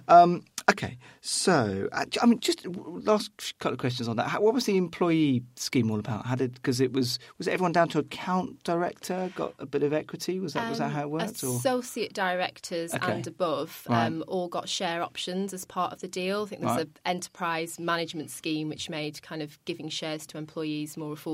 Um, 0.08 0.44
okay, 0.70 0.98
so 1.22 1.88
uh, 1.92 2.06
I 2.22 2.26
mean, 2.26 2.40
just 2.40 2.66
last 2.68 3.58
couple 3.60 3.74
of 3.74 3.80
questions 3.80 4.08
on 4.08 4.16
that. 4.18 4.28
How, 4.28 4.42
what 4.42 4.54
was 4.54 4.66
the 4.66 4.78
employee 4.78 5.44
scheme 5.56 5.90
all 5.92 6.00
about? 6.00 6.26
How 6.26 6.36
did 6.36 6.56
because 6.56 6.82
it 6.82 6.92
was 6.94 7.20
was 7.38 7.48
everyone 7.48 7.72
down 7.72 7.88
to 7.90 8.00
account 8.00 8.64
director 8.64 9.32
got 9.36 9.54
a 9.60 9.66
bit 9.66 9.84
of 9.84 9.94
equity? 9.94 10.40
Was 10.40 10.54
that 10.54 10.70
was 10.70 10.80
that 10.80 10.86
Um, 10.86 10.92
how 10.92 11.02
it 11.04 11.10
worked? 11.10 11.44
Or 11.44 11.56
Associate 11.58 12.14
directors 12.14 12.94
Okay. 12.94 13.12
and 13.12 13.28
above 13.28 13.86
Right. 13.90 14.06
um, 14.08 14.24
all 14.28 14.48
got 14.48 14.68
share 14.68 15.02
options 15.04 15.54
as 15.54 15.66
part 15.66 15.94
of 15.94 16.02
the 16.02 16.08
deal. 16.08 16.44
I 16.44 16.46
think 16.48 16.62
there's 16.62 16.78
Right. 16.78 16.86
an 16.88 16.94
enterprise 17.06 17.80
management 17.80 18.32
scheme 18.32 18.70
which 18.70 18.90
made 18.90 19.22
kind 19.22 19.42
of 19.42 19.64
giving 19.66 19.90
shares 19.90 20.26
to 20.28 20.38
employees 20.38 20.98
more 20.98 21.14
affordable. 21.16 21.27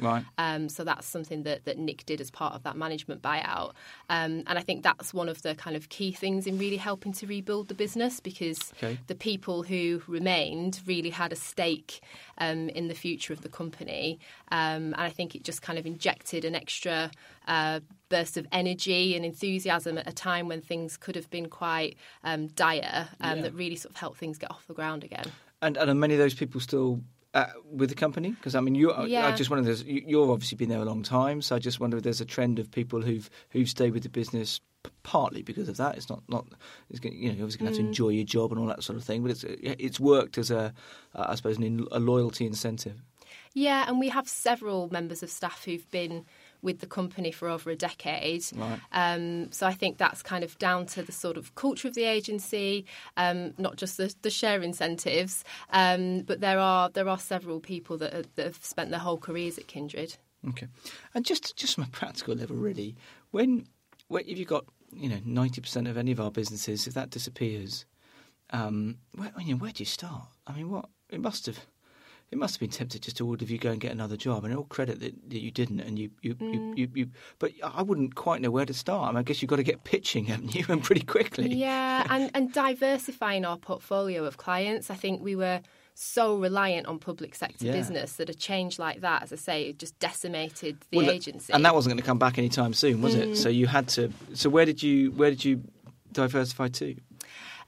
Right? 0.00 0.24
Um, 0.38 0.68
so 0.68 0.84
that's 0.84 1.06
something 1.06 1.42
that, 1.44 1.64
that 1.64 1.78
Nick 1.78 2.04
did 2.06 2.20
as 2.20 2.30
part 2.30 2.54
of 2.54 2.62
that 2.64 2.76
management 2.76 3.22
buyout. 3.22 3.72
Um, 4.08 4.42
and 4.46 4.58
I 4.58 4.62
think 4.62 4.82
that's 4.82 5.12
one 5.12 5.28
of 5.28 5.42
the 5.42 5.54
kind 5.54 5.76
of 5.76 5.88
key 5.88 6.12
things 6.12 6.46
in 6.46 6.58
really 6.58 6.76
helping 6.76 7.12
to 7.14 7.26
rebuild 7.26 7.68
the 7.68 7.74
business 7.74 8.20
because 8.20 8.72
Okay. 8.76 8.98
the 9.06 9.14
people 9.14 9.62
who 9.62 10.02
remained 10.06 10.80
really 10.86 11.10
had 11.10 11.32
a 11.32 11.36
stake 11.36 12.00
um, 12.38 12.68
in 12.70 12.88
the 12.88 12.94
future 12.94 13.32
of 13.32 13.40
the 13.42 13.48
company. 13.48 14.18
Um, 14.50 14.92
and 14.94 15.00
I 15.00 15.10
think 15.10 15.34
it 15.34 15.42
just 15.44 15.62
kind 15.62 15.78
of 15.78 15.86
injected 15.86 16.44
an 16.44 16.54
extra 16.54 17.10
uh, 17.48 17.80
burst 18.08 18.36
of 18.36 18.46
energy 18.52 19.16
and 19.16 19.24
enthusiasm 19.24 19.98
at 19.98 20.08
a 20.08 20.12
time 20.12 20.48
when 20.48 20.60
things 20.60 20.96
could 20.96 21.14
have 21.16 21.28
been 21.30 21.48
quite 21.48 21.96
um, 22.24 22.48
dire 22.48 23.08
um, 23.20 23.36
Yeah. 23.36 23.42
that 23.42 23.54
really 23.54 23.76
sort 23.76 23.92
of 23.94 23.96
helped 23.96 24.18
things 24.18 24.38
get 24.38 24.50
off 24.50 24.66
the 24.66 24.74
ground 24.74 25.04
again. 25.04 25.30
And, 25.62 25.76
and 25.76 25.90
are 25.90 25.94
many 25.94 26.14
of 26.14 26.18
those 26.20 26.34
people 26.34 26.60
still 26.60 27.00
uh, 27.36 27.46
with 27.70 27.90
the 27.90 27.94
company? 27.94 28.30
Because 28.30 28.54
I 28.54 28.60
mean, 28.60 28.74
you, 28.74 28.92
I 29.28 29.36
just 29.36 29.50
wonder. 29.50 29.70
You, 29.70 30.02
you've 30.06 30.30
obviously 30.30 30.56
been 30.56 30.68
there 30.70 30.80
a 30.80 30.84
long 30.84 31.02
time, 31.02 31.42
so 31.42 31.54
I 31.54 31.58
just 31.58 31.80
wonder 31.80 31.96
if 31.98 32.02
there's 32.02 32.20
a 32.20 32.24
trend 32.24 32.58
of 32.58 32.70
people 32.70 33.02
who've 33.02 33.28
who've 33.50 33.68
stayed 33.68 33.92
with 33.92 34.02
the 34.04 34.08
business 34.08 34.60
p- 34.84 34.90
partly 35.02 35.42
because 35.42 35.68
of 35.68 35.76
that. 35.76 35.96
It's 35.96 36.08
not 36.08 36.22
not 36.28 36.46
it's 36.90 36.98
gonna, 37.00 37.14
you 37.14 37.28
know 37.28 37.34
you're 37.34 37.44
obviously 37.44 37.58
going 37.64 37.72
to 37.72 37.78
have 37.78 37.84
to 37.84 37.88
enjoy 37.88 38.08
your 38.08 38.24
job 38.24 38.52
and 38.52 38.60
all 38.60 38.66
that 38.68 38.82
sort 38.82 38.96
of 38.96 39.04
thing, 39.04 39.22
but 39.22 39.30
it's 39.30 39.44
it's 39.48 40.00
worked 40.00 40.38
as 40.38 40.50
a 40.50 40.72
uh, 41.14 41.26
I 41.28 41.34
suppose 41.34 41.58
an, 41.58 41.64
in- 41.64 41.88
a 41.92 42.00
loyalty 42.00 42.46
incentive. 42.46 43.02
Yeah, 43.52 43.84
and 43.88 43.98
we 43.98 44.08
have 44.10 44.28
several 44.28 44.88
members 44.90 45.22
of 45.22 45.30
staff 45.30 45.64
who've 45.64 45.90
been 45.90 46.24
with 46.66 46.80
the 46.80 46.86
company 46.86 47.30
for 47.30 47.48
over 47.48 47.70
a 47.70 47.76
decade. 47.76 48.44
Right. 48.54 48.80
Um, 48.92 49.50
so 49.52 49.66
I 49.66 49.72
think 49.72 49.96
that's 49.96 50.22
kind 50.22 50.44
of 50.44 50.58
down 50.58 50.84
to 50.86 51.02
the 51.02 51.12
sort 51.12 51.36
of 51.38 51.54
culture 51.54 51.88
of 51.88 51.94
the 51.94 52.04
agency, 52.04 52.84
um, 53.16 53.54
not 53.56 53.76
just 53.76 53.96
the, 53.96 54.14
the 54.20 54.30
share 54.30 54.60
incentives, 54.62 55.44
um, 55.70 56.20
but 56.20 56.40
there 56.40 56.58
are 56.58 56.90
there 56.90 57.08
are 57.08 57.18
several 57.18 57.60
people 57.60 57.96
that, 57.98 58.12
are, 58.12 58.24
that 58.34 58.44
have 58.44 58.64
spent 58.64 58.90
their 58.90 58.98
whole 58.98 59.16
careers 59.16 59.56
at 59.56 59.68
Kindred. 59.68 60.16
Okay, 60.48 60.66
and 61.14 61.24
just 61.24 61.56
just 61.56 61.76
from 61.76 61.84
a 61.84 61.88
practical 61.88 62.34
level, 62.34 62.56
really, 62.56 62.96
when 63.30 63.66
when 64.08 64.24
if 64.26 64.36
you've 64.38 64.48
got 64.48 64.64
you 64.92 65.08
know 65.08 65.20
ninety 65.24 65.60
percent 65.60 65.88
of 65.88 65.96
any 65.96 66.12
of 66.12 66.20
our 66.20 66.30
businesses, 66.30 66.86
if 66.86 66.94
that 66.94 67.10
disappears, 67.10 67.86
um, 68.50 68.98
where 69.14 69.32
you 69.40 69.54
know, 69.54 69.60
where 69.60 69.72
do 69.72 69.82
you 69.82 69.86
start? 69.86 70.24
I 70.46 70.52
mean, 70.52 70.68
what 70.70 70.88
it 71.10 71.20
must 71.20 71.46
have. 71.46 71.60
It 72.32 72.38
must 72.38 72.56
have 72.56 72.60
been 72.60 72.70
tempted 72.70 73.02
just 73.02 73.18
to 73.18 73.26
all 73.26 73.34
of 73.34 73.50
you 73.50 73.56
go 73.56 73.70
and 73.70 73.80
get 73.80 73.92
another 73.92 74.16
job, 74.16 74.44
and 74.44 74.54
all 74.54 74.64
credit 74.64 74.98
that, 75.00 75.30
that 75.30 75.40
you 75.40 75.52
didn't, 75.52 75.80
and 75.80 75.96
you 75.98 76.10
you, 76.22 76.36
you, 76.40 76.46
mm. 76.46 76.76
you 76.78 76.88
you 76.94 77.10
But 77.38 77.52
I 77.62 77.82
wouldn't 77.82 78.16
quite 78.16 78.40
know 78.40 78.50
where 78.50 78.66
to 78.66 78.74
start. 78.74 79.08
I, 79.08 79.12
mean, 79.12 79.18
I 79.18 79.22
guess 79.22 79.40
you've 79.40 79.48
got 79.48 79.56
to 79.56 79.62
get 79.62 79.84
pitching, 79.84 80.24
haven't 80.26 80.54
you, 80.54 80.64
and 80.68 80.82
pretty 80.82 81.02
quickly. 81.02 81.54
Yeah, 81.54 82.06
and, 82.10 82.30
and 82.34 82.52
diversifying 82.52 83.44
our 83.44 83.56
portfolio 83.56 84.24
of 84.24 84.38
clients. 84.38 84.90
I 84.90 84.96
think 84.96 85.22
we 85.22 85.36
were 85.36 85.60
so 85.94 86.36
reliant 86.36 86.86
on 86.86 86.98
public 86.98 87.34
sector 87.34 87.64
Yeah. 87.64 87.72
business 87.72 88.16
that 88.16 88.28
a 88.28 88.34
change 88.34 88.78
like 88.78 89.00
that, 89.00 89.22
as 89.22 89.32
I 89.32 89.36
say, 89.36 89.72
just 89.72 89.98
decimated 89.98 90.76
the 90.90 90.98
Well, 90.98 91.10
agency. 91.10 91.52
and 91.52 91.64
that 91.64 91.74
wasn't 91.74 91.92
going 91.92 92.02
to 92.02 92.06
come 92.06 92.18
back 92.18 92.36
anytime 92.36 92.74
soon, 92.74 93.00
was 93.00 93.14
it? 93.14 93.30
Mm. 93.30 93.36
So 93.36 93.48
you 93.48 93.66
had 93.66 93.88
to. 93.88 94.12
So 94.34 94.50
where 94.50 94.66
did 94.66 94.82
you 94.82 95.12
where 95.12 95.30
did 95.30 95.44
you 95.44 95.62
diversify 96.12 96.68
to? 96.68 96.96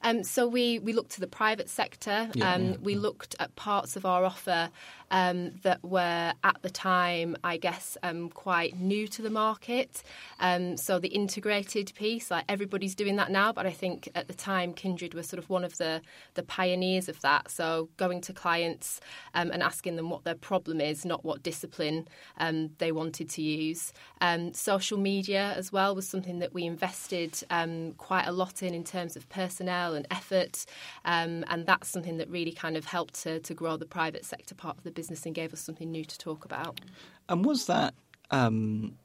Um, 0.01 0.23
so 0.23 0.47
we, 0.47 0.79
we 0.79 0.93
looked 0.93 1.11
to 1.11 1.19
the 1.19 1.27
private 1.27 1.69
sector. 1.69 2.29
Yeah, 2.33 2.53
um, 2.53 2.69
yeah, 2.71 2.75
we 2.81 2.95
looked 2.95 3.35
at 3.39 3.55
parts 3.55 3.95
of 3.95 4.05
our 4.05 4.23
offer 4.23 4.69
um, 5.11 5.51
that 5.63 5.83
were 5.83 6.33
at 6.43 6.61
the 6.61 6.69
time, 6.69 7.35
I 7.43 7.57
guess, 7.57 7.97
um, 8.03 8.29
quite 8.29 8.79
new 8.79 9.07
to 9.09 9.21
the 9.21 9.29
market. 9.29 10.03
Um, 10.39 10.77
so 10.77 10.99
the 10.99 11.07
integrated 11.09 11.91
piece, 11.95 12.31
like 12.31 12.45
everybody's 12.47 12.95
doing 12.95 13.15
that 13.17 13.31
now, 13.31 13.51
but 13.51 13.65
I 13.65 13.71
think 13.71 14.09
at 14.15 14.27
the 14.27 14.33
time 14.33 14.73
Kindred 14.73 15.13
was 15.13 15.27
sort 15.27 15.41
of 15.41 15.49
one 15.49 15.63
of 15.63 15.77
the 15.77 16.01
the 16.35 16.43
pioneers 16.43 17.09
of 17.09 17.19
that. 17.21 17.49
So 17.49 17.89
going 17.97 18.21
to 18.21 18.33
clients 18.33 19.01
um, 19.33 19.51
and 19.51 19.63
asking 19.63 19.95
them 19.95 20.09
what 20.09 20.23
their 20.23 20.35
problem 20.35 20.79
is, 20.79 21.05
not 21.05 21.25
what 21.25 21.43
discipline 21.43 22.07
um, 22.37 22.71
they 22.77 22.91
wanted 22.91 23.29
to 23.31 23.41
use. 23.41 23.93
Um, 24.21 24.53
social 24.53 24.97
media 24.97 25.53
as 25.55 25.71
well 25.71 25.95
was 25.95 26.07
something 26.07 26.39
that 26.39 26.53
we 26.53 26.65
invested 26.65 27.41
um, 27.49 27.93
quite 27.97 28.27
a 28.27 28.31
lot 28.31 28.61
in 28.63 28.73
in 28.73 28.83
terms 28.83 29.15
of 29.15 29.27
personnel 29.29 29.88
detail 29.89 29.95
and 29.95 30.07
effort, 30.11 30.65
um, 31.05 31.43
and 31.47 31.65
that's 31.65 31.89
something 31.89 32.17
that 32.17 32.29
really 32.29 32.51
kind 32.51 32.77
of 32.77 32.85
helped 32.85 33.15
to, 33.23 33.39
to 33.39 33.53
grow 33.53 33.77
the 33.77 33.85
private 33.85 34.25
sector 34.25 34.55
part 34.55 34.77
of 34.77 34.83
the 34.83 34.91
business 34.91 35.25
and 35.25 35.35
gave 35.35 35.53
us 35.53 35.61
something 35.61 35.91
new 35.91 36.05
to 36.05 36.17
talk 36.17 36.45
about. 36.45 36.79
And 37.27 37.45
was 37.45 37.65
that 37.67 37.93
um, 38.31 38.95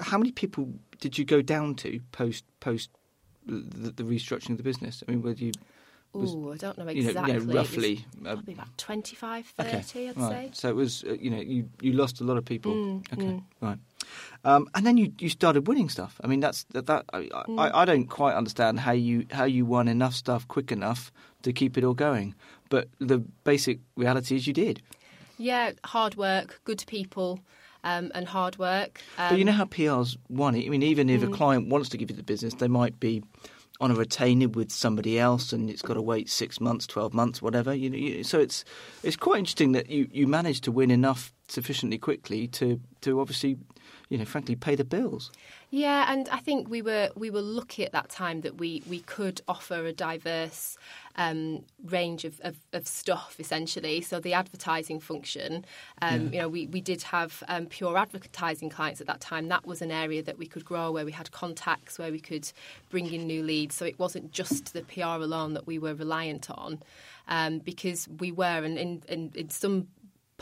how 0.00 0.18
many 0.18 0.32
people 0.32 0.68
did 1.00 1.18
you 1.18 1.24
go 1.24 1.42
down 1.42 1.74
to 1.76 2.00
post 2.12 2.44
post 2.60 2.90
the, 3.46 3.90
the 3.90 4.04
restructuring 4.04 4.50
of 4.50 4.56
the 4.58 4.62
business? 4.62 5.02
I 5.06 5.10
mean, 5.10 5.22
were 5.22 5.32
you 5.32 5.52
Oh, 6.14 6.52
I 6.52 6.56
don't 6.58 6.76
know 6.76 6.86
exactly. 6.88 7.32
you 7.32 7.40
know, 7.40 7.54
roughly. 7.54 8.04
uh, 8.20 8.34
Probably 8.34 8.52
about 8.52 8.76
25, 8.76 9.46
30, 9.46 9.68
okay, 9.68 10.08
I'd 10.10 10.16
right. 10.18 10.30
say. 10.30 10.50
So 10.52 10.68
it 10.68 10.76
was, 10.76 11.04
uh, 11.04 11.14
you 11.14 11.30
know, 11.30 11.40
you, 11.40 11.70
you 11.80 11.94
lost 11.94 12.20
a 12.20 12.24
lot 12.24 12.36
of 12.36 12.44
people. 12.44 12.74
Mm, 12.74 13.12
okay, 13.14 13.26
mm. 13.28 13.42
right. 13.62 13.78
Um, 14.44 14.68
and 14.74 14.84
then 14.86 14.96
you, 14.96 15.12
you 15.18 15.28
started 15.28 15.68
winning 15.68 15.88
stuff. 15.88 16.20
I 16.24 16.26
mean, 16.26 16.40
that's 16.40 16.64
that. 16.72 16.86
that 16.86 17.04
I, 17.12 17.28
Mm. 17.48 17.58
I, 17.58 17.82
I 17.82 17.84
don't 17.84 18.06
quite 18.08 18.34
understand 18.34 18.80
how 18.80 18.92
you 18.92 19.26
how 19.30 19.44
you 19.44 19.64
won 19.66 19.88
enough 19.88 20.14
stuff 20.14 20.46
quick 20.48 20.70
enough 20.72 21.10
to 21.42 21.52
keep 21.52 21.76
it 21.78 21.84
all 21.84 21.94
going. 21.94 22.34
But 22.68 22.88
the 22.98 23.18
basic 23.44 23.80
reality 23.96 24.36
is 24.36 24.46
you 24.46 24.52
did. 24.52 24.80
Yeah, 25.38 25.72
hard 25.84 26.14
work, 26.16 26.60
good 26.64 26.84
people, 26.86 27.40
um, 27.84 28.10
and 28.14 28.26
hard 28.28 28.58
work. 28.58 29.00
Um, 29.18 29.30
But 29.30 29.38
you 29.38 29.44
know 29.44 29.52
how 29.52 29.64
PR's 29.64 30.16
won 30.28 30.54
it. 30.54 30.66
I 30.66 30.68
mean, 30.68 30.82
even 30.82 31.08
if 31.10 31.22
a 31.22 31.26
client 31.28 31.68
wants 31.68 31.88
to 31.90 31.96
give 31.96 32.10
you 32.10 32.16
the 32.16 32.22
business, 32.22 32.54
they 32.54 32.68
might 32.68 33.00
be 33.00 33.22
on 33.80 33.90
a 33.90 33.94
retainer 33.94 34.48
with 34.48 34.70
somebody 34.70 35.18
else, 35.18 35.52
and 35.52 35.68
it's 35.68 35.82
got 35.82 35.94
to 35.94 36.02
wait 36.02 36.30
six 36.30 36.60
months, 36.60 36.86
twelve 36.86 37.12
months, 37.12 37.42
whatever. 37.42 37.74
You 37.74 37.90
know, 37.90 37.96
you, 37.98 38.22
so 38.24 38.38
it's 38.38 38.64
it's 39.02 39.16
quite 39.16 39.38
interesting 39.38 39.72
that 39.72 39.90
you, 39.90 40.06
you 40.12 40.28
managed 40.28 40.62
to 40.64 40.72
win 40.72 40.90
enough 40.90 41.32
sufficiently 41.48 41.98
quickly 41.98 42.46
to 42.48 42.78
to 43.00 43.20
obviously, 43.20 43.56
you 44.12 44.18
know, 44.18 44.26
frankly, 44.26 44.54
pay 44.54 44.74
the 44.74 44.84
bills. 44.84 45.30
Yeah, 45.70 46.12
and 46.12 46.28
I 46.28 46.36
think 46.36 46.68
we 46.68 46.82
were 46.82 47.08
we 47.14 47.30
were 47.30 47.40
lucky 47.40 47.82
at 47.82 47.92
that 47.92 48.10
time 48.10 48.42
that 48.42 48.58
we 48.58 48.82
we 48.86 49.00
could 49.00 49.40
offer 49.48 49.86
a 49.86 49.92
diverse 49.92 50.76
um, 51.16 51.64
range 51.82 52.26
of, 52.26 52.38
of, 52.42 52.56
of 52.74 52.86
stuff 52.86 53.36
essentially. 53.38 54.02
So 54.02 54.20
the 54.20 54.34
advertising 54.34 55.00
function, 55.00 55.64
um, 56.02 56.30
you 56.30 56.40
know, 56.40 56.48
we, 56.48 56.66
we 56.66 56.82
did 56.82 57.02
have 57.04 57.42
um, 57.48 57.66
pure 57.66 57.96
advertising 57.96 58.68
clients 58.68 59.00
at 59.00 59.06
that 59.06 59.20
time. 59.20 59.48
That 59.48 59.66
was 59.66 59.80
an 59.80 59.90
area 59.90 60.22
that 60.22 60.36
we 60.36 60.46
could 60.46 60.66
grow, 60.66 60.92
where 60.92 61.06
we 61.06 61.12
had 61.12 61.30
contacts, 61.32 61.98
where 61.98 62.12
we 62.12 62.20
could 62.20 62.52
bring 62.90 63.10
in 63.10 63.26
new 63.26 63.42
leads. 63.42 63.74
So 63.74 63.86
it 63.86 63.98
wasn't 63.98 64.30
just 64.32 64.74
the 64.74 64.82
PR 64.82 65.22
alone 65.22 65.54
that 65.54 65.66
we 65.66 65.78
were 65.78 65.94
reliant 65.94 66.50
on, 66.50 66.82
um, 67.28 67.60
because 67.60 68.08
we 68.18 68.30
were, 68.30 68.44
and 68.44 68.76
in, 68.76 69.02
in, 69.08 69.32
in 69.34 69.48
some 69.48 69.88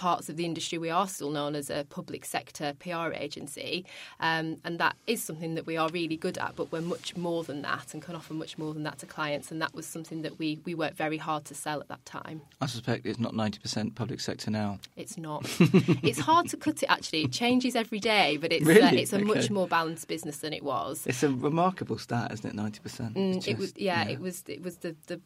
parts 0.00 0.30
of 0.30 0.37
the 0.37 0.47
industry, 0.47 0.78
we 0.78 0.88
are 0.88 1.07
still 1.07 1.30
known 1.30 1.54
as 1.54 1.69
a 1.69 1.85
public 1.90 2.25
sector 2.25 2.73
PR 2.80 3.12
agency, 3.12 3.85
um, 4.19 4.57
and 4.64 4.78
that 4.78 4.97
is 5.07 5.23
something 5.23 5.54
that 5.57 5.66
we 5.66 5.76
are 5.76 5.90
really 5.90 6.16
good 6.16 6.38
at. 6.38 6.57
But 6.57 6.73
we're 6.73 6.80
much 6.80 7.16
more 7.16 7.45
than 7.45 7.61
that, 7.62 7.92
and 7.92 8.02
can 8.02 8.14
offer 8.16 8.33
much 8.33 8.57
more 8.57 8.73
than 8.73 8.83
that 8.85 8.99
to 9.00 9.07
clients. 9.07 9.50
And 9.52 9.61
that 9.61 9.75
was 9.75 9.87
something 9.87 10.23
that 10.23 10.38
we 10.38 10.59
we 10.64 10.75
worked 10.75 10.97
very 10.97 11.19
hard 11.19 11.45
to 11.50 11.54
sell 11.54 11.78
at 11.80 11.88
that 11.88 12.04
time. 12.07 12.40
I 12.62 12.66
suspect 12.66 13.04
it's 13.04 13.19
not 13.19 13.35
ninety 13.35 13.59
percent 13.59 13.95
public 13.95 14.21
sector 14.21 14.50
now. 14.50 14.78
It's 14.97 15.19
not. 15.19 15.42
it's 16.02 16.21
hard 16.21 16.49
to 16.49 16.57
cut 16.57 16.83
it. 16.83 16.88
Actually, 16.90 17.25
it 17.25 17.33
changes 17.33 17.76
every 17.76 18.00
day, 18.00 18.38
but 18.38 18.52
it's 18.52 18.66
uh, 18.66 18.90
it's 19.02 19.12
a 19.12 19.16
Okay. 19.21 19.25
much 19.35 19.50
more 19.50 19.69
balanced 19.69 20.09
business 20.09 20.38
than 20.38 20.52
it 20.54 20.62
was. 20.62 21.07
It's 21.07 21.23
a 21.23 21.28
remarkable 21.28 21.99
stat, 21.99 22.33
isn't 22.33 22.49
it? 22.50 22.54
Ninety 22.54 22.80
percent. 22.80 23.14
Mm, 23.16 23.47
it 23.47 23.59
was 23.59 23.75
yeah, 23.76 24.09
it 24.09 24.19
was 24.19 24.42
it 24.49 24.62
was 24.62 24.76
the 24.78 24.97
the 25.09 25.21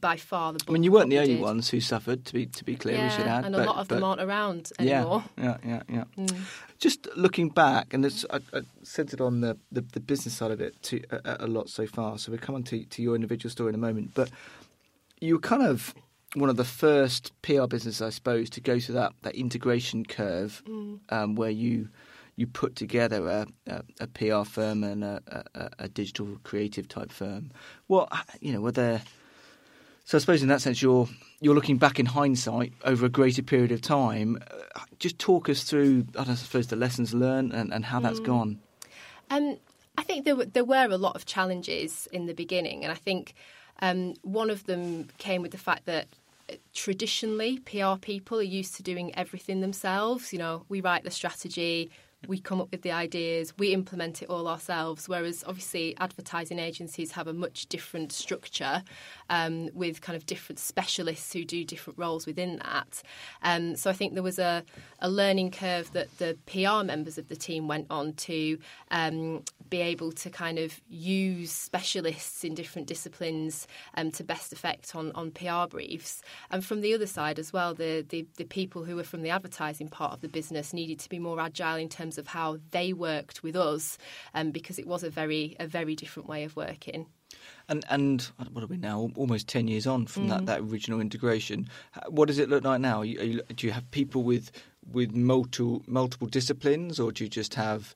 by 0.00 0.16
far 0.16 0.52
the. 0.52 0.60
I 0.68 0.70
mean, 0.72 0.82
you 0.82 0.92
weren't 0.92 1.10
the 1.10 1.18
only 1.18 1.34
did. 1.34 1.42
ones 1.42 1.70
who 1.70 1.80
suffered. 1.80 2.24
To 2.26 2.32
be 2.32 2.46
to 2.46 2.64
be 2.64 2.76
clear, 2.76 2.96
Yeah, 2.96 3.04
we 3.04 3.10
should 3.10 3.26
add, 3.26 3.44
and 3.44 3.54
but, 3.54 3.64
a 3.64 3.66
lot 3.70 3.76
of 3.78 3.88
them 3.88 4.04
aren't 4.04 4.20
around 4.20 4.70
anymore. 4.78 5.24
yeah, 5.36 5.56
yeah, 5.64 5.82
yeah. 5.88 6.04
Mm. 6.16 6.36
Just 6.78 7.08
looking 7.16 7.48
back, 7.48 7.92
and 7.94 8.04
it's, 8.04 8.24
I, 8.30 8.36
I 8.52 8.60
centered 8.84 9.20
on 9.20 9.40
the, 9.40 9.56
the, 9.72 9.80
the 9.80 9.98
business 10.00 10.34
side 10.34 10.52
of 10.52 10.60
it 10.60 10.80
to, 10.84 11.02
a, 11.10 11.38
a 11.40 11.46
lot 11.48 11.68
so 11.68 11.86
far. 11.86 12.18
So 12.18 12.30
we'll 12.30 12.40
come 12.40 12.54
on 12.54 12.62
to, 12.64 12.84
to 12.84 13.02
your 13.02 13.16
individual 13.16 13.50
story 13.50 13.70
in 13.70 13.74
a 13.74 13.78
moment. 13.78 14.12
But 14.14 14.30
you 15.20 15.34
were 15.34 15.40
kind 15.40 15.62
of 15.64 15.92
one 16.34 16.48
of 16.50 16.56
the 16.56 16.64
first 16.64 17.32
PR 17.42 17.66
businesses, 17.66 18.00
I 18.02 18.10
suppose, 18.10 18.48
to 18.50 18.60
go 18.60 18.78
through 18.78 18.94
that, 18.96 19.12
that 19.22 19.34
integration 19.34 20.04
curve 20.04 20.62
Mm. 20.68 21.00
um, 21.08 21.34
where 21.34 21.50
you 21.50 21.88
you 22.36 22.46
put 22.46 22.76
together 22.76 23.26
a, 23.28 23.46
a, 23.66 23.82
a 23.98 24.06
PR 24.06 24.48
firm 24.48 24.84
and 24.84 25.02
a, 25.02 25.20
a, 25.56 25.70
a 25.80 25.88
digital 25.88 26.38
creative 26.44 26.86
type 26.86 27.10
firm. 27.10 27.50
What 27.88 28.12
you 28.40 28.52
know, 28.52 28.60
were 28.60 28.70
there? 28.70 29.02
So 30.08 30.16
I 30.16 30.20
suppose 30.20 30.40
in 30.40 30.48
that 30.48 30.62
sense, 30.62 30.80
you're 30.80 31.06
you're 31.42 31.54
looking 31.54 31.76
back 31.76 32.00
in 32.00 32.06
hindsight 32.06 32.72
over 32.82 33.04
a 33.04 33.10
greater 33.10 33.42
period 33.42 33.72
of 33.72 33.82
time. 33.82 34.38
Uh, 34.50 34.80
just 34.98 35.18
talk 35.18 35.50
us 35.50 35.64
through, 35.64 36.06
I 36.14 36.24
don't 36.24 36.28
know, 36.28 36.32
I 36.32 36.36
suppose, 36.36 36.68
the 36.68 36.76
lessons 36.76 37.12
learned 37.12 37.52
and, 37.52 37.74
and 37.74 37.84
how 37.84 38.00
Mm. 38.00 38.04
that's 38.04 38.20
gone. 38.20 38.58
Um, 39.28 39.58
I 39.98 40.02
think 40.04 40.24
there 40.24 40.34
were, 40.34 40.46
there 40.46 40.64
were 40.64 40.88
a 40.90 40.96
lot 40.96 41.14
of 41.14 41.26
challenges 41.26 42.08
in 42.10 42.24
the 42.24 42.32
beginning, 42.32 42.84
and 42.84 42.90
I 42.90 42.94
think 42.94 43.34
um, 43.82 44.14
one 44.22 44.48
of 44.48 44.64
them 44.64 45.08
came 45.18 45.42
with 45.42 45.50
the 45.50 45.58
fact 45.58 45.84
that 45.84 46.06
uh, 46.50 46.54
traditionally 46.72 47.58
PR 47.58 47.98
people 48.00 48.38
are 48.38 48.52
used 48.60 48.76
to 48.76 48.82
doing 48.82 49.14
everything 49.14 49.60
themselves. 49.60 50.32
You 50.32 50.38
know, 50.38 50.64
we 50.70 50.80
write 50.80 51.04
the 51.04 51.10
strategy. 51.10 51.90
We 52.26 52.40
come 52.40 52.60
up 52.60 52.72
with 52.72 52.82
the 52.82 52.90
ideas, 52.90 53.52
we 53.58 53.72
implement 53.72 54.22
it 54.22 54.28
all 54.28 54.48
ourselves. 54.48 55.08
Whereas, 55.08 55.44
obviously, 55.46 55.96
advertising 55.98 56.58
agencies 56.58 57.12
have 57.12 57.28
a 57.28 57.32
much 57.32 57.66
different 57.66 58.10
structure 58.10 58.82
um, 59.30 59.70
with 59.72 60.00
kind 60.00 60.16
of 60.16 60.26
different 60.26 60.58
specialists 60.58 61.32
who 61.32 61.44
do 61.44 61.64
different 61.64 61.98
roles 61.98 62.26
within 62.26 62.56
that. 62.64 63.02
Um, 63.42 63.76
so, 63.76 63.88
I 63.88 63.92
think 63.92 64.14
there 64.14 64.22
was 64.22 64.40
a, 64.40 64.64
a 64.98 65.08
learning 65.08 65.52
curve 65.52 65.92
that 65.92 66.18
the 66.18 66.36
PR 66.46 66.84
members 66.84 67.18
of 67.18 67.28
the 67.28 67.36
team 67.36 67.68
went 67.68 67.86
on 67.88 68.14
to 68.14 68.58
um, 68.90 69.44
be 69.70 69.80
able 69.80 70.12
to 70.12 70.30
kind 70.30 70.58
of 70.58 70.80
use 70.88 71.52
specialists 71.52 72.42
in 72.42 72.54
different 72.54 72.88
disciplines 72.88 73.66
um, 73.94 74.10
to 74.12 74.24
best 74.24 74.52
effect 74.52 74.94
on, 74.96 75.12
on 75.12 75.30
PR 75.30 75.68
briefs. 75.68 76.22
And 76.50 76.64
from 76.64 76.80
the 76.80 76.94
other 76.94 77.06
side 77.06 77.38
as 77.38 77.52
well, 77.52 77.74
the, 77.74 78.04
the, 78.08 78.26
the 78.36 78.44
people 78.44 78.84
who 78.84 78.96
were 78.96 79.04
from 79.04 79.22
the 79.22 79.30
advertising 79.30 79.88
part 79.88 80.12
of 80.12 80.20
the 80.20 80.28
business 80.28 80.72
needed 80.72 80.98
to 81.00 81.08
be 81.08 81.18
more 81.18 81.38
agile 81.40 81.76
in 81.76 81.88
terms 81.88 82.07
of 82.16 82.28
how 82.28 82.58
they 82.70 82.94
worked 82.94 83.42
with 83.42 83.56
us 83.56 83.98
um, 84.34 84.50
because 84.52 84.78
it 84.78 84.86
was 84.86 85.02
a 85.04 85.10
very 85.10 85.56
a 85.60 85.66
very 85.66 85.94
different 85.94 86.28
way 86.28 86.44
of 86.44 86.56
working. 86.56 87.06
And 87.68 87.84
and 87.90 88.22
what 88.52 88.64
are 88.64 88.66
we 88.68 88.78
now? 88.78 89.10
Almost 89.16 89.48
ten 89.48 89.68
years 89.68 89.86
on 89.86 90.06
from 90.06 90.24
Mm. 90.24 90.28
that, 90.30 90.46
that 90.46 90.60
original 90.60 91.00
integration. 91.00 91.68
What 92.08 92.28
does 92.28 92.38
it 92.38 92.48
look 92.48 92.64
like 92.64 92.80
now? 92.80 92.98
Are 93.00 93.04
you, 93.04 93.20
are 93.20 93.24
you, 93.24 93.42
do 93.54 93.66
you 93.66 93.72
have 93.72 93.90
people 93.90 94.22
with 94.22 94.50
with 94.90 95.14
multiple 95.14 95.82
multiple 95.86 96.28
disciplines, 96.28 96.98
or 96.98 97.12
do 97.12 97.24
you 97.24 97.28
just 97.30 97.54
have 97.54 97.94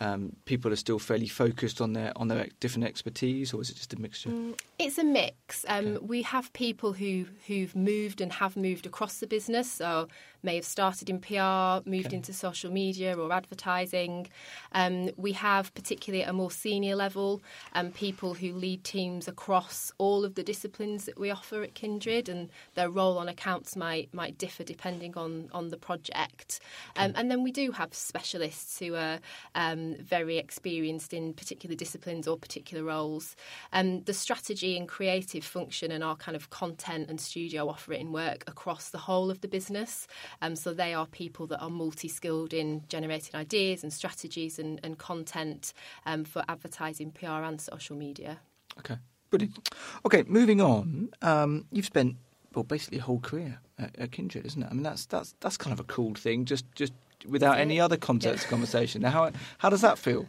um, 0.00 0.34
people 0.44 0.72
are 0.72 0.76
still 0.76 0.98
fairly 0.98 1.28
focused 1.28 1.80
on 1.80 1.94
their 1.94 2.12
on 2.16 2.28
their 2.28 2.48
different 2.60 2.84
expertise, 2.86 3.54
or 3.54 3.62
is 3.62 3.70
it 3.70 3.76
just 3.76 3.94
a 3.94 4.00
mixture? 4.00 4.30
It's 4.78 4.98
a 4.98 5.04
mix. 5.04 5.64
Um, 5.68 5.86
Okay. 5.86 6.06
We 6.06 6.22
have 6.22 6.52
people 6.52 6.92
who 6.92 7.26
who've 7.46 7.74
moved 7.74 8.20
and 8.20 8.32
have 8.32 8.56
moved 8.56 8.86
across 8.86 9.20
the 9.20 9.26
business, 9.26 9.72
so 9.72 10.08
may 10.44 10.56
have 10.56 10.64
started 10.64 11.08
in 11.10 11.18
PR, 11.20 11.88
moved 11.88 12.06
Okay. 12.08 12.16
into 12.16 12.32
social 12.32 12.70
media 12.70 13.16
or 13.16 13.32
advertising. 13.32 14.28
Um, 14.72 15.10
we 15.16 15.32
have, 15.32 15.72
particularly 15.74 16.22
at 16.24 16.30
a 16.30 16.32
more 16.32 16.50
senior 16.50 16.94
level, 16.96 17.42
um, 17.72 17.90
people 17.90 18.34
who 18.34 18.52
lead 18.52 18.84
teams 18.84 19.26
across 19.28 19.92
all 19.98 20.24
of 20.24 20.34
the 20.34 20.42
disciplines 20.42 21.06
that 21.06 21.18
we 21.18 21.30
offer 21.30 21.62
at 21.62 21.74
Kindred, 21.74 22.28
and 22.28 22.50
their 22.74 22.90
role 22.90 23.18
on 23.18 23.28
accounts 23.28 23.74
might 23.76 24.12
might 24.12 24.36
differ 24.38 24.62
depending 24.64 25.16
on 25.16 25.48
on 25.52 25.70
the 25.70 25.76
project. 25.76 26.60
Um, 26.96 27.12
and 27.16 27.30
then 27.30 27.42
we 27.42 27.50
do 27.52 27.72
have 27.72 27.94
specialists 27.94 28.78
who 28.78 28.94
are 28.94 29.18
um, 29.54 29.94
very 29.96 30.38
experienced 30.38 31.12
in 31.14 31.32
particular 31.32 31.74
disciplines 31.74 32.28
or 32.28 32.36
particular 32.36 32.84
roles. 32.84 33.36
Um, 33.72 34.02
the 34.02 34.12
strategy 34.12 34.76
and 34.76 34.88
creative 34.88 35.44
function 35.44 35.90
and 35.90 36.04
our 36.04 36.16
kind 36.16 36.36
of 36.36 36.50
content 36.50 37.08
and 37.08 37.20
studio 37.20 37.68
offering 37.68 38.12
work 38.12 38.44
across 38.46 38.90
the 38.90 38.98
whole 38.98 39.30
of 39.30 39.40
the 39.40 39.48
business. 39.48 40.06
Um, 40.42 40.56
so 40.56 40.72
they 40.72 40.94
are 40.94 41.06
people 41.06 41.46
that 41.48 41.60
are 41.60 41.70
multi 41.70 42.08
skilled 42.08 42.52
in 42.52 42.84
generating 42.88 43.34
ideas 43.34 43.82
and 43.82 43.92
strategies 43.92 44.58
and, 44.58 44.80
and 44.82 44.98
content 44.98 45.72
um, 46.06 46.24
for 46.24 46.44
advertising, 46.48 47.10
PR, 47.10 47.42
and 47.44 47.60
social 47.60 47.96
media. 47.96 48.38
Okay, 48.78 48.96
brilliant. 49.30 49.70
Okay, 50.04 50.24
moving 50.26 50.60
on. 50.60 51.10
Um, 51.22 51.66
you've 51.70 51.86
spent 51.86 52.16
well 52.54 52.64
basically 52.64 52.98
your 52.98 53.06
whole 53.06 53.20
career 53.20 53.58
at, 53.78 53.98
at 53.98 54.12
Kindred, 54.12 54.46
isn't 54.46 54.62
it? 54.62 54.68
I 54.70 54.74
mean, 54.74 54.82
that's 54.82 55.06
that's 55.06 55.34
that's 55.40 55.56
kind 55.56 55.72
of 55.72 55.80
a 55.80 55.84
cool 55.84 56.14
thing. 56.14 56.44
Just 56.44 56.64
just 56.74 56.92
without 57.28 57.58
any 57.58 57.80
other 57.80 57.96
context 57.96 58.48
conversation. 58.48 59.02
Now, 59.02 59.10
how 59.10 59.30
how 59.58 59.70
does 59.70 59.80
that 59.80 59.98
feel? 59.98 60.26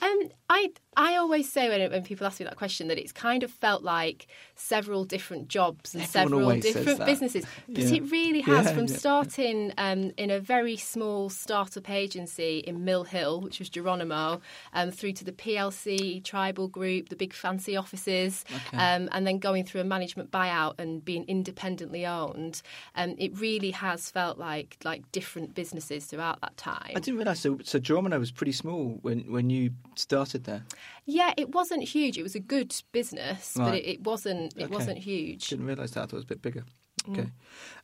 Um, 0.00 0.30
I 0.48 0.72
I 0.96 1.16
always 1.16 1.50
say 1.50 1.68
when, 1.68 1.90
when 1.90 2.02
people 2.02 2.26
ask 2.26 2.38
me 2.38 2.44
that 2.44 2.56
question 2.56 2.88
that 2.88 2.98
it's 2.98 3.12
kind 3.12 3.42
of 3.42 3.50
felt 3.50 3.82
like 3.82 4.26
several 4.56 5.04
different 5.04 5.48
jobs 5.48 5.94
and 5.94 6.02
Everyone 6.02 6.60
several 6.60 6.60
different 6.60 7.06
businesses, 7.06 7.46
but 7.66 7.84
Yeah. 7.84 7.94
it 7.94 8.10
really 8.10 8.42
has. 8.42 8.66
Yeah, 8.66 8.74
from 8.74 8.86
yeah. 8.86 8.96
starting 8.96 9.72
um, 9.78 10.12
in 10.18 10.30
a 10.30 10.38
very 10.38 10.76
small 10.76 11.30
startup 11.30 11.88
agency 11.88 12.58
in 12.58 12.84
Mill 12.84 13.04
Hill, 13.04 13.40
which 13.40 13.58
was 13.58 13.70
Geronimo, 13.70 14.42
um, 14.74 14.90
through 14.90 15.12
to 15.14 15.24
the 15.24 15.32
PLC 15.32 16.22
Tribal 16.22 16.68
Group, 16.68 17.08
the 17.08 17.16
big 17.16 17.32
fancy 17.32 17.74
offices, 17.76 18.44
Okay. 18.54 18.76
um, 18.76 19.08
and 19.12 19.26
then 19.26 19.38
going 19.38 19.64
through 19.64 19.80
a 19.80 19.84
management 19.84 20.30
buyout 20.30 20.74
and 20.78 21.02
being 21.02 21.24
independently 21.26 22.04
owned. 22.04 22.60
Um, 22.94 23.14
it 23.18 23.38
really 23.38 23.70
has 23.70 24.10
felt 24.10 24.36
like 24.38 24.76
like 24.84 25.10
different 25.12 25.54
businesses 25.54 26.04
throughout 26.04 26.40
that 26.42 26.56
time. 26.58 26.92
I 26.94 27.00
didn't 27.00 27.16
realise. 27.16 27.40
So, 27.40 27.58
so 27.62 27.78
Geronimo 27.78 28.18
was 28.18 28.30
pretty 28.30 28.52
small 28.52 28.98
when, 29.02 29.20
when 29.32 29.48
you 29.48 29.70
started 29.94 30.44
there? 30.44 30.64
Yeah, 31.04 31.32
it 31.36 31.50
wasn't 31.54 31.82
huge. 31.82 32.16
It 32.18 32.22
was 32.22 32.34
a 32.34 32.40
good 32.40 32.74
business, 32.92 33.54
but 33.56 33.74
it, 33.74 33.86
it 33.86 34.00
wasn't. 34.04 34.54
It 34.56 34.64
Okay. 34.64 34.74
wasn't 34.74 34.98
huge. 34.98 35.48
Didn't 35.48 35.66
realise 35.66 35.90
that. 35.92 36.00
I 36.00 36.06
thought 36.06 36.12
it 36.12 36.16
was 36.16 36.24
a 36.24 36.28
bit 36.28 36.42
bigger. 36.42 36.64
Mm. 37.06 37.12
Okay. 37.18 37.28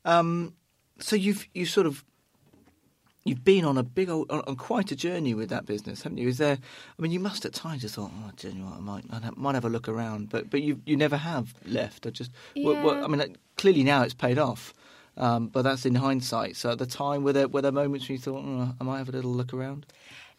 Um, 0.05 0.55
so 1.01 1.17
you've 1.17 1.47
you 1.55 1.67
sort 1.67 1.87
of 1.87 2.05
you've 3.25 3.45
been 3.45 3.65
on 3.65 3.77
a 3.77 3.83
big 3.83 4.09
old 4.09 4.31
on, 4.31 4.41
on 4.47 4.57
quite 4.57 4.91
a 4.93 4.97
journey 4.97 5.35
with 5.35 5.49
that 5.51 5.67
business, 5.67 6.03
haven't 6.03 6.19
you? 6.19 6.29
Is 6.29 6.39
there? 6.39 6.59
I 6.99 7.03
mean, 7.03 7.11
you 7.13 7.21
must 7.21 7.45
at 7.45 7.53
times 7.53 7.83
have 7.83 7.91
thought, 7.91 8.13
oh, 8.15 8.31
do 8.37 8.49
you 8.49 8.55
know 8.55 8.67
what? 8.67 8.77
I 8.77 8.81
might 8.81 9.05
I 9.11 9.31
might 9.37 9.55
have 9.55 9.65
a 9.65 9.69
look 9.69 9.89
around, 9.89 10.31
but 10.31 10.49
but 10.51 10.63
you 10.63 10.81
you 10.87 10.97
never 10.97 11.17
have 11.17 11.55
left. 11.67 12.07
I 12.07 12.11
just 12.11 12.31
what, 12.57 12.83
what, 12.85 12.97
Yeah. 12.99 13.05
I 13.05 13.09
mean, 13.09 13.37
clearly 13.57 13.83
now 13.83 14.03
it's 14.03 14.15
paid 14.15 14.39
off. 14.39 14.73
Um, 15.17 15.49
but 15.49 15.63
that's 15.63 15.85
in 15.85 15.97
hindsight. 15.97 16.55
So 16.55 16.71
at 16.71 16.79
the 16.79 16.87
time, 16.87 17.25
were 17.25 17.33
there 17.33 17.49
were 17.49 17.61
there 17.61 17.73
moments 17.73 18.09
when 18.09 18.15
you 18.17 18.23
thought, 18.23 18.45
oh, 18.47 18.73
I 18.81 18.85
might 18.85 18.99
have 18.99 19.09
a 19.09 19.13
little 19.13 19.33
look 19.33 19.53
around? 19.53 19.85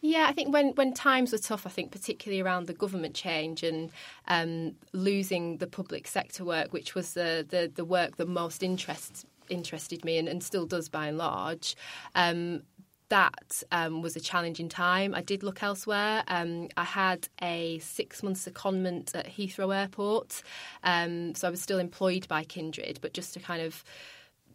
Yeah, 0.02 0.26
I 0.28 0.32
think 0.32 0.52
when, 0.52 0.70
when 0.76 0.94
times 0.94 1.32
were 1.32 1.38
tough, 1.38 1.66
I 1.66 1.70
think 1.70 1.92
particularly 1.92 2.40
around 2.40 2.66
the 2.66 2.72
government 2.72 3.14
change 3.14 3.62
and 3.62 3.90
um, 4.28 4.74
losing 4.92 5.58
the 5.58 5.66
public 5.66 6.06
sector 6.08 6.44
work, 6.44 6.72
which 6.72 6.94
was 6.94 7.12
the, 7.12 7.44
the, 7.46 7.70
the 7.74 7.84
work 7.84 8.16
that 8.16 8.26
most 8.26 8.62
interests, 8.62 9.26
interested 9.50 10.02
me 10.04 10.16
and, 10.16 10.26
and 10.26 10.42
still 10.42 10.64
does 10.64 10.88
by 10.88 11.08
and 11.08 11.18
large. 11.18 11.76
Um, 12.14 12.62
that 13.10 13.62
um, 13.72 14.02
was 14.02 14.16
a 14.16 14.20
challenging 14.20 14.68
time. 14.68 15.14
I 15.14 15.20
did 15.20 15.42
look 15.42 15.62
elsewhere. 15.62 16.22
Um, 16.28 16.68
I 16.76 16.84
had 16.84 17.28
a 17.42 17.78
six 17.80 18.22
month 18.22 18.38
secondment 18.38 19.14
at 19.14 19.26
Heathrow 19.26 19.76
Airport, 19.76 20.42
um, 20.84 21.34
so 21.34 21.48
I 21.48 21.50
was 21.50 21.60
still 21.60 21.80
employed 21.80 22.26
by 22.28 22.44
Kindred, 22.44 23.00
but 23.02 23.12
just 23.12 23.34
to 23.34 23.40
kind 23.40 23.62
of 23.62 23.84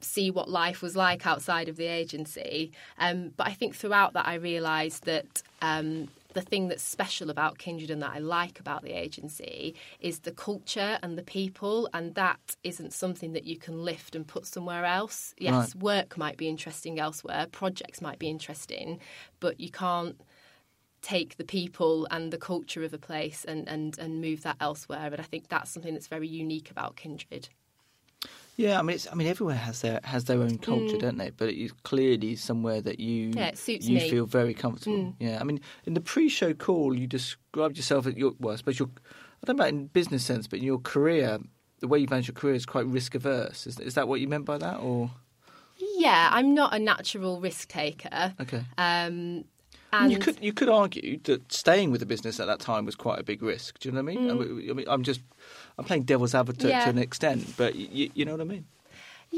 see 0.06 0.32
what 0.32 0.50
life 0.50 0.82
was 0.82 0.96
like 0.96 1.26
outside 1.26 1.68
of 1.70 1.76
the 1.78 1.88
agency. 1.88 2.72
Um, 2.98 3.32
but 3.36 3.48
I 3.48 3.54
think 3.54 3.76
throughout 3.76 4.14
that, 4.14 4.28
I 4.28 4.36
realised 4.36 5.06
that 5.06 5.44
um, 5.62 6.08
the 6.34 6.42
thing 6.42 6.68
that's 6.68 6.84
special 6.84 7.30
about 7.30 7.58
Kindred 7.58 7.90
and 7.90 8.02
that 8.02 8.12
I 8.14 8.20
like 8.20 8.60
about 8.60 8.84
the 8.84 8.92
agency 8.92 9.74
is 10.00 10.20
the 10.20 10.32
culture 10.32 11.00
and 11.02 11.18
the 11.18 11.24
people, 11.24 11.90
and 11.94 12.14
that 12.16 12.58
isn't 12.64 12.94
something 12.94 13.34
that 13.34 13.46
you 13.46 13.58
can 13.58 13.84
lift 13.84 14.16
and 14.16 14.28
put 14.28 14.46
somewhere 14.46 14.86
else. 14.86 15.34
Yes, 15.38 15.74
Right. 15.74 15.84
work 15.84 16.18
might 16.18 16.38
be 16.38 16.50
interesting 16.50 17.00
elsewhere, 17.00 17.48
projects 17.52 18.02
might 18.02 18.20
be 18.20 18.30
interesting, 18.30 19.00
but 19.40 19.60
you 19.60 19.72
can't 19.72 20.20
take 21.02 21.38
the 21.38 21.46
people 21.46 22.08
and 22.12 22.34
the 22.34 22.38
culture 22.38 22.84
of 22.84 22.94
a 22.94 22.98
place 22.98 23.46
and, 23.46 23.70
and, 23.70 23.98
and 24.00 24.20
move 24.20 24.42
that 24.42 24.58
elsewhere. 24.60 25.10
And 25.12 25.22
I 25.22 25.24
think 25.24 25.48
that's 25.48 25.72
something 25.72 25.94
that's 25.94 26.08
very 26.08 26.28
unique 26.28 26.72
about 26.72 26.96
Kindred. 26.96 27.48
Yeah, 28.58 28.80
I 28.80 28.84
mean, 28.84 28.96
it's, 28.96 29.08
I 29.12 29.16
mean, 29.16 29.28
everywhere 29.28 29.56
has 29.56 29.82
their 29.82 30.00
has 30.04 30.26
their 30.26 30.42
own 30.42 30.58
culture, 30.58 30.98
don't 30.98 31.18
they? 31.18 31.30
But 31.30 31.50
it's 31.50 31.74
clearly 31.84 32.36
somewhere 32.36 32.82
that 32.82 33.00
you 33.00 33.32
Mm. 33.32 33.36
Yeah, 33.36 33.52
you 33.68 33.96
me. 33.96 34.08
Mm. 34.08 34.10
feel 34.10 34.26
very 34.26 34.54
comfortable. 34.54 35.16
Yeah, 35.20 35.40
I 35.42 35.44
mean, 35.44 35.60
in 35.86 35.94
the 35.94 36.02
pre-show 36.02 36.54
call, 36.54 36.96
you 36.96 37.08
described 37.08 37.78
yourself 37.78 38.08
as 38.08 38.16
your 38.16 38.34
well, 38.40 38.54
I 38.54 38.58
suppose 38.58 38.80
your 38.80 38.90
I 39.44 39.46
don't 39.46 39.58
know 39.58 39.64
about 39.64 39.74
in 39.74 39.88
business 39.88 40.24
sense, 40.24 40.48
but 40.48 40.60
in 40.60 40.66
your 40.66 40.80
career, 40.80 41.40
the 41.80 41.88
way 41.88 42.00
you 42.00 42.08
manage 42.10 42.28
your 42.28 42.36
career 42.36 42.56
is 42.56 42.66
quite 42.66 42.86
risk 42.86 43.14
averse. 43.16 43.68
Is, 43.68 43.80
is 43.80 43.94
that 43.96 44.08
what 44.08 44.22
you 44.22 44.28
meant 44.28 44.46
by 44.46 44.58
that, 44.58 44.80
or 44.80 45.12
Yeah, 45.98 46.30
I'm 46.32 46.54
not 46.54 46.74
a 46.74 46.80
natural 46.80 47.42
risk 47.42 47.68
taker. 47.68 48.34
okay? 48.40 48.64
Um, 48.78 49.46
and 49.92 50.12
you 50.12 50.18
could 50.18 50.38
you 50.44 50.52
could 50.54 50.70
argue 50.70 51.20
that 51.24 51.52
staying 51.52 51.92
with 51.92 52.00
the 52.00 52.06
business 52.06 52.40
at 52.40 52.48
that 52.48 52.60
time 52.60 52.86
was 52.86 52.96
quite 52.96 53.20
a 53.20 53.24
big 53.24 53.42
risk. 53.42 53.80
Do 53.80 53.90
you 53.90 53.94
know 53.94 54.02
what 54.04 54.12
I 54.12 54.16
mean? 54.16 54.30
I 54.30 54.34
mean, 54.34 54.70
I 54.70 54.74
mean 54.74 54.86
I'm 54.90 55.04
just 55.04 55.22
I'm 55.77 55.86
playing 55.86 56.03
devil's 56.03 56.34
advocate. 56.36 56.70
Yeah. 56.70 56.86
to 56.86 56.89
an 56.89 56.98
extent, 56.98 57.53
but 57.58 57.75
you, 57.75 58.10
you 58.13 58.25
know 58.25 58.32
what 58.32 58.41
I 58.41 58.46
mean? 58.46 58.65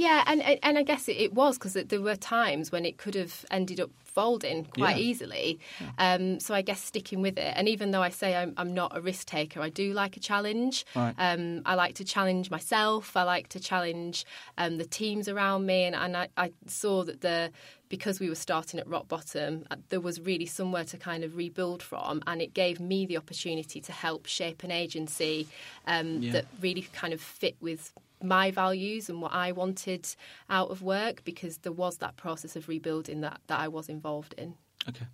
Yeah, 0.05 0.23
and 0.27 0.41
and 0.67 0.77
I 0.77 0.83
guess 0.83 1.07
it, 1.09 1.33
was 1.33 1.57
because 1.57 1.73
there 1.73 2.01
were 2.01 2.15
times 2.15 2.71
when 2.71 2.85
it 2.85 2.97
could 2.97 3.15
have 3.15 3.45
ended 3.51 3.79
up 3.79 3.89
folding 4.03 4.65
quite 4.65 4.97
Yeah. 4.97 5.09
easily. 5.09 5.59
Um, 5.99 6.39
so 6.39 6.53
I 6.55 6.63
guess 6.63 6.81
sticking 6.81 7.21
with 7.21 7.37
it, 7.37 7.53
and 7.55 7.67
even 7.67 7.91
though 7.91 8.01
I 8.01 8.09
say 8.09 8.35
I'm, 8.35 8.53
I'm 8.57 8.73
not 8.73 8.97
a 8.97 9.01
risk 9.01 9.27
taker, 9.27 9.59
I 9.61 9.69
do 9.69 9.93
like 9.93 10.17
a 10.17 10.19
challenge. 10.19 10.85
Right. 10.95 11.13
Um, 11.17 11.61
I 11.65 11.73
like 11.75 11.93
to 11.95 12.03
challenge 12.03 12.49
myself. 12.49 13.15
I 13.15 13.23
like 13.23 13.47
to 13.49 13.59
challenge 13.59 14.25
um, 14.57 14.77
the 14.77 14.85
teams 14.85 15.27
around 15.27 15.65
me, 15.65 15.83
and, 15.83 15.95
and 15.95 16.17
I, 16.17 16.27
I 16.37 16.51
saw 16.67 17.03
that 17.03 17.21
the 17.21 17.51
because 17.89 18.19
we 18.19 18.27
were 18.27 18.35
starting 18.49 18.79
at 18.81 18.87
rock 18.87 19.07
bottom, 19.07 19.65
uh, 19.71 19.75
there 19.89 20.01
was 20.01 20.19
really 20.19 20.45
somewhere 20.45 20.83
to 20.83 20.97
kind 20.97 21.23
of 21.23 21.35
rebuild 21.37 21.81
from, 21.81 22.21
and 22.27 22.41
it 22.41 22.53
gave 22.53 22.79
me 22.79 23.05
the 23.05 23.17
opportunity 23.17 23.79
to 23.81 23.91
help 23.91 24.25
shape 24.25 24.63
an 24.63 24.71
agency 24.71 25.47
um, 25.85 26.21
Yeah. 26.21 26.31
that 26.33 26.45
really 26.59 26.81
kind 26.93 27.13
of 27.13 27.21
fit 27.21 27.55
with 27.61 27.93
my 28.21 28.51
values 28.51 29.09
and 29.09 29.21
what 29.21 29.33
I 29.33 29.51
wanted 29.51 30.07
out 30.49 30.69
of 30.69 30.81
work 30.81 31.23
because 31.23 31.59
there 31.59 31.71
was 31.71 31.97
that 31.97 32.17
process 32.17 32.55
of 32.55 32.67
rebuilding 32.67 33.21
that, 33.21 33.39
that 33.47 33.59
I 33.59 33.67
was 33.67 33.89
involved 33.89 34.33
in. 34.37 34.55
Okay. 34.89 35.05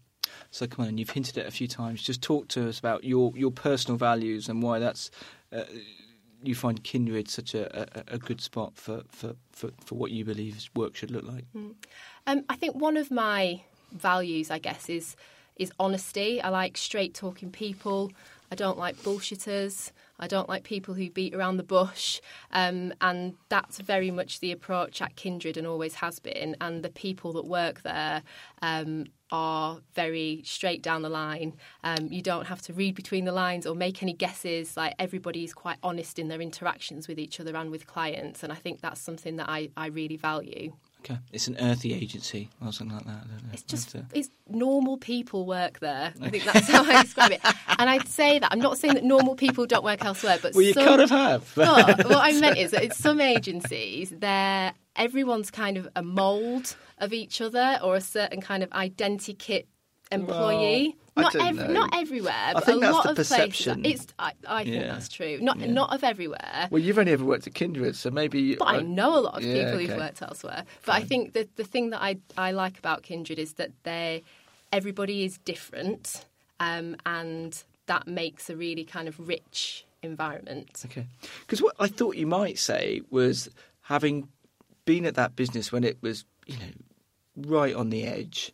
So 0.52 0.68
come 0.68 0.84
on, 0.84 0.90
and 0.90 1.00
you've 1.00 1.10
hinted 1.10 1.38
at 1.38 1.46
it 1.46 1.48
a 1.48 1.52
few 1.52 1.68
times. 1.68 2.02
Just 2.02 2.22
talk 2.22 2.48
to 2.50 2.68
us 2.68 2.80
about 2.80 3.04
your, 3.04 3.32
your 3.36 3.52
personal 3.52 3.98
values 3.98 4.50
and 4.50 4.64
why 4.64 4.80
that's 4.80 5.12
uh, 5.52 5.64
you 6.44 6.56
find 6.56 6.84
Kindred 6.84 7.30
such 7.30 7.54
a, 7.54 7.82
a, 7.82 8.16
a 8.16 8.18
good 8.18 8.42
spot 8.42 8.74
for, 8.76 9.04
for, 9.08 9.36
for, 9.52 9.70
for 9.84 9.96
what 9.96 10.12
you 10.12 10.26
believe 10.26 10.70
work 10.76 10.96
should 10.96 11.12
look 11.12 11.24
like. 11.24 11.46
Um, 12.28 12.44
I 12.50 12.56
think 12.56 12.76
one 12.76 12.98
of 12.98 13.10
my 13.10 13.62
values, 13.92 14.52
I 14.52 14.60
guess, 14.60 14.90
is 14.90 15.16
is 15.56 15.72
honesty. 15.80 16.42
I 16.42 16.50
like 16.50 16.78
straight 16.78 17.14
talking 17.14 17.52
people. 17.52 18.12
I 18.54 18.56
don't 18.56 18.78
like 18.78 18.98
bullshitters. 18.98 19.92
I 20.20 20.28
don't 20.28 20.48
like 20.48 20.64
people 20.64 20.94
who 20.94 21.10
beat 21.10 21.34
around 21.34 21.58
the 21.58 21.64
bush. 21.64 22.22
Um, 22.52 22.94
and 23.02 23.34
that's 23.50 23.80
very 23.80 24.12
much 24.12 24.42
the 24.42 24.52
approach 24.52 25.02
at 25.02 25.16
Kindred 25.16 25.58
and 25.58 25.66
always 25.66 25.96
has 25.96 26.20
been. 26.20 26.56
And 26.62 26.84
the 26.84 26.92
people 26.92 27.34
that 27.34 27.48
work 27.48 27.82
there 27.82 28.22
um, 28.62 29.06
are 29.32 29.80
very 29.96 30.44
straight 30.46 30.84
down 30.84 31.02
the 31.02 31.10
line. 31.10 31.56
Um, 31.84 32.10
you 32.12 32.22
don't 32.22 32.46
have 32.46 32.62
to 32.64 32.74
read 32.74 32.94
between 32.94 33.26
the 33.26 33.32
lines 33.32 33.66
or 33.66 33.74
make 33.74 34.04
any 34.04 34.14
guesses. 34.14 34.78
Like 34.78 34.94
everybody 35.00 35.44
is 35.44 35.56
quite 35.56 35.80
honest 35.82 36.20
in 36.20 36.28
their 36.28 36.40
interactions 36.40 37.08
with 37.08 37.18
each 37.18 37.40
other 37.40 37.58
and 37.58 37.72
with 37.72 37.88
clients. 37.88 38.44
And 38.44 38.54
I 38.54 38.56
think 38.58 38.82
that's 38.82 39.02
something 39.02 39.38
that 39.38 39.50
I, 39.50 39.70
I 39.76 39.88
really 39.88 40.18
value. 40.18 40.74
Okay. 41.04 41.20
It's 41.34 41.48
an 41.48 41.58
earthy 41.60 41.94
agency 41.94 42.50
or 42.66 42.72
something 42.72 42.96
like 42.96 43.06
that. 43.06 43.12
I 43.12 43.28
don't 43.28 43.44
know. 43.44 43.50
It's 43.52 43.64
just 43.64 43.96
it's 44.14 44.30
normal 44.48 44.98
people 44.98 45.46
work 45.46 45.80
there. 45.80 46.14
I 46.22 46.30
think 46.30 46.46
that's 46.46 46.70
how 46.70 46.84
I 46.84 47.02
describe 47.02 47.32
it. 47.32 47.42
And 47.78 47.90
I'd 47.90 48.08
say 48.08 48.40
that 48.40 48.52
I'm 48.52 48.60
not 48.60 48.78
saying 48.78 48.94
that 48.94 49.04
normal 49.04 49.36
people 49.36 49.66
don't 49.66 49.84
work 49.84 50.06
elsewhere, 50.06 50.40
but 50.42 50.54
well, 50.54 50.62
you 50.62 50.74
some, 50.74 50.86
kind 50.86 51.02
of 51.02 51.10
have. 51.10 51.52
but 51.56 52.06
what 52.06 52.20
I 52.22 52.40
meant 52.40 52.58
is 52.58 52.72
that 52.72 52.84
it's 52.84 52.98
some 52.98 53.20
agencies, 53.20 54.14
they're 54.18 54.74
everyone's 54.96 55.52
kind 55.52 55.78
of 55.78 55.90
a 55.96 56.04
mould 56.04 56.76
of 57.00 57.14
each 57.14 57.42
other 57.42 57.80
or 57.84 57.96
a 57.96 58.02
certain 58.02 58.42
kind 58.42 58.64
of 58.64 58.70
identikit 58.70 59.66
employee. 60.12 60.96
Well, 61.16 61.30
not 61.32 61.56
know. 61.56 61.68
not 61.68 61.90
everywhere, 61.96 62.52
but 62.56 62.66
think 62.66 62.78
a 62.78 62.80
that's 62.82 62.94
lot 62.94 63.04
the 63.04 63.10
of 63.12 63.16
perception. 63.18 63.82
places. 63.84 64.02
It's 64.06 64.14
I, 64.18 64.32
I 64.48 64.64
think 64.64 64.76
Yeah. 64.76 64.88
that's 64.88 65.10
true. 65.10 65.38
Not 65.42 65.60
Yeah. 65.60 65.68
not 65.68 65.94
of 65.94 66.04
everywhere. 66.04 66.68
well, 66.72 66.82
you've 66.82 66.98
only 66.98 67.12
ever 67.12 67.24
worked 67.24 67.46
at 67.46 67.54
Kindred, 67.54 67.96
so 67.96 68.10
maybe. 68.10 68.56
But 68.56 68.68
I 68.70 68.82
know 68.82 69.20
a 69.20 69.22
lot 69.22 69.36
of 69.38 69.44
Yeah, 69.44 69.66
people 69.66 69.80
who've 69.80 69.96
worked 69.98 70.24
elsewhere. 70.24 70.64
But 70.86 70.94
I 70.96 71.02
think 71.04 71.34
that 71.34 71.56
the 71.56 71.64
thing 71.64 71.92
that 71.92 72.02
I, 72.02 72.18
I 72.36 72.52
like 72.52 72.80
about 72.80 73.04
Kindred 73.04 73.38
is 73.38 73.54
that 73.54 73.70
they 73.84 74.24
everybody 74.72 75.24
is 75.24 75.38
different, 75.40 76.26
um, 76.60 76.96
and 77.06 77.62
that 77.86 78.08
makes 78.08 78.50
a 78.50 78.56
really 78.56 78.84
kind 78.84 79.08
of 79.08 79.20
rich 79.28 79.86
environment. 80.02 80.82
Okay. 80.86 81.06
Because 81.42 81.62
what 81.62 81.76
I 81.80 81.88
thought 81.90 82.16
you 82.16 82.26
might 82.26 82.58
say 82.58 83.02
was 83.12 83.50
having 83.84 84.30
been 84.86 85.06
at 85.06 85.14
that 85.16 85.36
business 85.36 85.72
when 85.72 85.84
it 85.84 85.98
was, 86.02 86.26
you 86.48 86.56
know, 86.58 86.72
right 87.50 87.76
on 87.76 87.90
the 87.92 88.04
edge, 88.04 88.52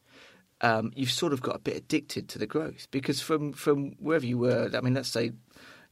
um, 0.62 0.92
you've 0.96 1.12
sort 1.12 1.34
of 1.34 1.42
got 1.42 1.56
a 1.56 1.60
bit 1.60 1.78
addicted 1.78 2.28
to 2.30 2.40
the 2.40 2.48
growth. 2.48 2.88
Because 2.92 3.22
from, 3.22 3.54
from 3.54 3.92
wherever 4.00 4.26
you 4.26 4.38
were, 4.38 4.70
I 4.74 4.82
mean, 4.82 4.94
let's 4.94 5.10
say 5.10 5.32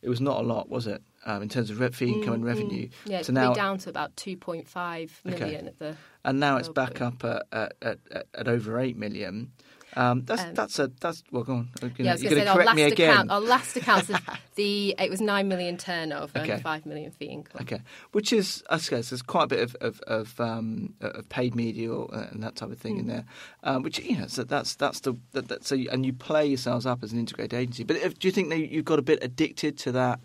it 0.01 0.09
was 0.09 0.21
not 0.21 0.39
a 0.39 0.43
lot, 0.43 0.69
was 0.69 0.87
it, 0.87 1.01
um, 1.25 1.41
in 1.41 1.49
terms 1.49 1.69
of 1.69 1.79
re- 1.79 1.89
fee 1.89 2.13
income 2.13 2.35
and 2.35 2.45
revenue? 2.45 2.89
Yeah, 3.05 3.17
it's 3.19 3.27
to 3.27 3.31
now, 3.31 3.53
down 3.53 3.77
to 3.79 3.89
about 3.89 4.15
2.5 4.15 5.09
million 5.25 5.67
at 5.67 5.79
the. 5.79 5.95
and 6.23 6.39
now 6.39 6.57
it's 6.57 6.69
back 6.69 7.01
up 7.01 7.23
at, 7.23 7.43
at, 7.51 7.73
at, 7.81 7.99
at, 8.11 8.27
at 8.33 8.47
over 8.47 8.79
8 8.79 8.97
million. 8.97 9.51
Um, 9.97 10.23
that's 10.25 10.43
Um, 10.43 10.53
that's 10.53 10.79
a 10.79 10.91
that's 11.01 11.23
well 11.31 11.43
go 11.43 11.53
on. 11.53 11.69
You're 11.81 11.91
Yeah, 11.97 12.11
I 12.11 12.13
was 12.13 12.23
going 12.23 12.35
to 12.35 12.41
say 12.41 12.47
our 12.47 12.63
last 12.63 12.79
account. 12.91 13.31
Our 13.31 13.41
last 13.41 13.75
account, 13.75 14.11
the 14.55 14.95
it 14.99 15.09
was 15.09 15.19
nine 15.21 15.47
million 15.47 15.75
turnover 15.77 16.39
Okay. 16.39 16.51
and 16.53 16.61
five 16.61 16.85
million 16.85 17.11
fee 17.11 17.25
income. 17.25 17.61
Okay, 17.63 17.81
which 18.11 18.31
is 18.31 18.63
I 18.69 18.77
suppose 18.77 19.09
there's 19.09 19.21
quite 19.23 19.45
a 19.45 19.47
bit 19.47 19.59
of 19.61 19.75
of, 19.81 19.99
of, 20.01 20.39
um, 20.39 20.93
of 21.01 21.27
paid 21.29 21.55
media 21.55 21.91
or, 21.91 22.13
uh, 22.13 22.27
and 22.31 22.43
that 22.43 22.55
type 22.55 22.71
of 22.71 22.77
thing 22.77 22.97
in 22.99 23.07
there, 23.07 23.25
um, 23.63 23.81
which 23.81 23.97
you 23.99 24.17
know 24.17 24.27
so 24.27 24.43
that's 24.43 24.75
that's 24.75 24.99
the 25.01 25.15
that, 25.33 25.47
that, 25.47 25.65
so 25.65 25.73
you, 25.75 25.89
and 25.91 26.05
you 26.05 26.13
play 26.13 26.45
yourselves 26.45 26.85
up 26.85 27.03
as 27.03 27.11
an 27.11 27.17
integrated 27.19 27.55
agency. 27.55 27.83
But 27.83 27.97
if, 27.97 28.19
do 28.19 28.27
you 28.27 28.31
think 28.31 28.49
that 28.49 28.59
you've 28.71 28.85
got 28.85 28.99
a 28.99 29.03
bit 29.03 29.19
addicted 29.23 29.77
to 29.79 29.91
that? 29.93 30.19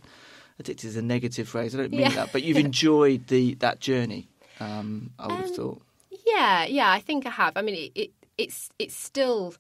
Addicted 0.59 0.87
is 0.87 0.97
a 0.97 1.03
negative 1.03 1.49
phrase. 1.49 1.75
I 1.75 1.79
don't 1.79 1.91
mean 1.93 2.01
Yeah. 2.03 2.11
that, 2.11 2.33
but 2.33 2.43
you've 2.43 2.59
enjoyed 2.69 3.27
the 3.29 3.55
that 3.57 3.81
journey. 3.81 4.29
Um, 4.61 5.11
I 5.19 5.27
would 5.29 5.37
have 5.37 5.47
Um, 5.47 5.55
thought. 5.55 5.83
Yeah, 6.27 6.67
yeah, 6.67 6.91
I 6.91 7.01
think 7.01 7.27
I 7.27 7.31
have. 7.31 7.57
I 7.57 7.63
mean, 7.63 7.75
it, 7.75 7.93
it 7.99 8.11
it's 8.39 8.71
it's 8.79 8.95
still 8.95 9.55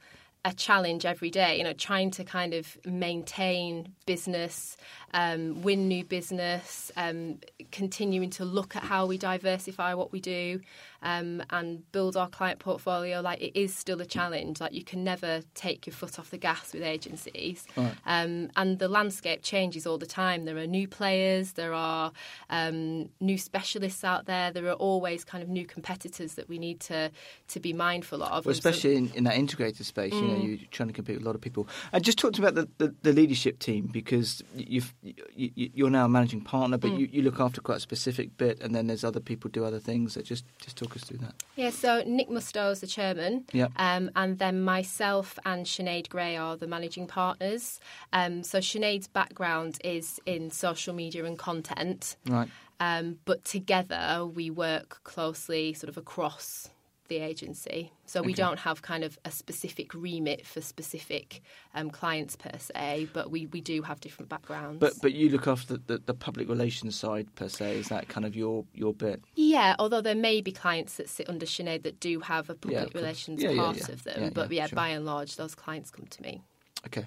a 0.45 0.53
challenge 0.53 1.07
every 1.07 1.31
day. 1.31 1.59
You 1.59 1.65
know, 1.65 1.73
trying 1.73 2.11
to 2.13 2.25
kind 2.25 2.53
of 2.55 2.77
maintain 2.85 3.95
business, 4.07 4.77
um, 5.15 5.63
win 5.63 5.89
new 5.89 6.05
business, 6.05 6.91
um, 6.97 7.39
continuing 7.71 8.31
to 8.31 8.45
look 8.45 8.75
at 8.75 8.83
how 8.83 9.07
we 9.07 9.19
diversify 9.19 9.95
what 9.95 10.13
we 10.13 10.21
do. 10.21 10.61
Um, 11.03 11.43
and 11.51 11.91
build 11.93 12.17
our 12.17 12.29
client 12.29 12.59
portfolio, 12.59 13.21
like 13.21 13.41
it 13.41 13.59
is 13.59 13.75
still 13.75 14.01
a 14.01 14.07
challenge. 14.07 14.61
Like 14.61 14.73
you 14.73 14.85
can 14.85 15.03
never 15.05 15.43
take 15.55 15.87
your 15.87 15.95
foot 15.95 16.19
off 16.19 16.31
the 16.31 16.39
gas 16.39 16.73
with 16.73 16.83
agencies, 16.83 17.67
Right. 17.77 17.95
um, 18.07 18.51
and 18.57 18.79
the 18.79 18.89
landscape 18.89 19.43
changes 19.43 19.87
all 19.87 19.99
the 19.99 20.07
time. 20.07 20.45
There 20.45 20.57
are 20.59 20.67
new 20.67 20.87
players, 20.89 21.53
there 21.53 21.73
are 21.73 22.13
um, 22.51 23.09
new 23.21 23.39
specialists 23.39 24.05
out 24.05 24.27
there. 24.27 24.51
There 24.53 24.67
are 24.69 24.73
always 24.75 25.25
kind 25.25 25.43
of 25.43 25.49
new 25.49 25.67
competitors 25.67 26.35
that 26.35 26.49
we 26.49 26.59
need 26.59 26.81
to 26.81 27.11
to 27.49 27.61
be 27.61 27.73
mindful 27.73 28.23
of. 28.23 28.31
Well, 28.31 28.37
And 28.39 28.63
so- 28.63 28.69
especially 28.71 28.97
in, 28.97 29.11
in 29.15 29.25
that 29.25 29.37
integrated 29.37 29.85
space, 29.87 30.13
you 30.15 30.23
know, 30.23 30.33
Mm. 30.35 30.49
you're 30.49 30.69
trying 30.71 30.89
to 30.89 30.93
compete 30.95 31.17
with 31.17 31.23
a 31.25 31.27
lot 31.27 31.35
of 31.35 31.41
people. 31.41 31.69
And 31.93 32.03
just 32.05 32.19
talk 32.19 32.33
to 32.35 32.41
me 32.43 32.49
about 32.49 32.69
the, 32.79 32.87
the, 32.87 32.95
the 33.03 33.13
leadership 33.13 33.59
team 33.59 33.87
because 33.93 34.43
you've, 34.55 34.95
you, 35.03 35.51
you're 35.55 35.91
now 35.91 36.05
a 36.07 36.09
managing 36.09 36.41
partner, 36.43 36.79
Mm. 36.79 36.81
but 36.81 36.91
you, 36.99 37.09
you 37.13 37.23
look 37.23 37.41
after 37.41 37.61
quite 37.61 37.77
a 37.77 37.81
specific 37.81 38.37
bit, 38.37 38.61
and 38.61 38.75
then 38.75 38.87
there's 38.87 39.05
other 39.05 39.21
people 39.21 39.51
do 39.51 39.65
other 39.65 39.79
things. 39.81 40.15
So 40.15 40.23
just 40.23 40.45
just 40.59 40.77
talk 40.77 40.92
us 40.97 41.05
through 41.05 41.19
that. 41.19 41.35
Yeah, 41.57 41.71
so 41.71 42.03
Nick 42.07 42.29
Mustoe 42.29 42.71
is 42.73 42.81
the 42.81 42.87
chairman, 42.87 43.45
Yep. 43.53 43.73
um, 43.77 44.11
and 44.17 44.39
then 44.39 44.63
myself 44.63 45.39
and 45.45 45.67
Sinead 45.67 46.09
Gray 46.09 46.37
are 46.37 46.57
the 46.57 46.67
managing 46.67 47.07
partners. 47.07 47.79
Um, 48.13 48.43
so 48.43 48.59
Sinead's 48.59 49.09
background 49.09 49.79
is 49.85 50.21
in 50.27 50.51
social 50.51 50.95
media 50.95 51.25
and 51.25 51.39
content, 51.39 52.17
Right. 52.27 52.49
um, 52.81 53.19
but 53.25 53.45
together 53.45 54.25
we 54.27 54.51
work 54.51 55.01
closely, 55.05 55.73
sort 55.75 55.89
of 55.89 55.97
across 55.97 56.71
the 57.09 57.19
agency. 57.19 57.93
So 58.07 58.23
we 58.23 58.35
don't 58.35 58.59
have 58.61 58.83
kind 58.83 59.05
of 59.05 59.19
a 59.25 59.31
specific 59.31 59.95
remit 59.95 60.47
for 60.47 60.61
specific 60.61 61.43
um, 61.75 61.91
clients 61.91 62.37
per 62.37 62.53
se, 62.59 63.09
but 63.13 63.31
we, 63.31 63.47
we 63.47 63.61
do 63.61 63.83
have 63.83 64.01
different 64.01 64.29
backgrounds. 64.29 64.81
But 64.81 64.95
but 65.01 65.13
you 65.13 65.29
look 65.29 65.47
after 65.47 65.77
the, 65.77 65.99
the 66.05 66.15
public 66.15 66.49
relations 66.49 66.97
side 66.97 67.35
per 67.35 67.49
se. 67.49 67.79
Is 67.79 67.89
that 67.89 68.09
kind 68.09 68.27
of 68.27 68.37
your 68.37 68.65
your 68.75 68.95
bit? 68.95 69.23
Yeah, 69.35 69.77
although 69.79 70.01
there 70.01 70.15
may 70.15 70.41
be 70.41 70.53
clients 70.53 70.97
that 70.97 71.09
sit 71.09 71.29
under 71.29 71.47
Sinead 71.47 71.83
that 71.83 72.01
do 72.01 72.21
have 72.21 72.51
a 72.51 72.55
public 72.55 72.93
course. 72.93 72.95
relations 72.95 73.43
Yeah, 73.43 73.51
yeah, 73.51 73.63
part 73.63 73.77
yeah. 73.77 73.93
of 73.93 74.05
them. 74.05 74.23
Yeah, 74.23 74.31
but 74.33 74.51
yeah, 74.51 74.63
yeah, 74.63 74.67
sure. 74.67 74.77
by 74.77 74.89
and 74.89 75.05
large, 75.05 75.37
those 75.37 75.55
clients 75.55 75.91
come 75.91 76.07
to 76.07 76.23
me. 76.23 76.43
Okay. 76.87 77.05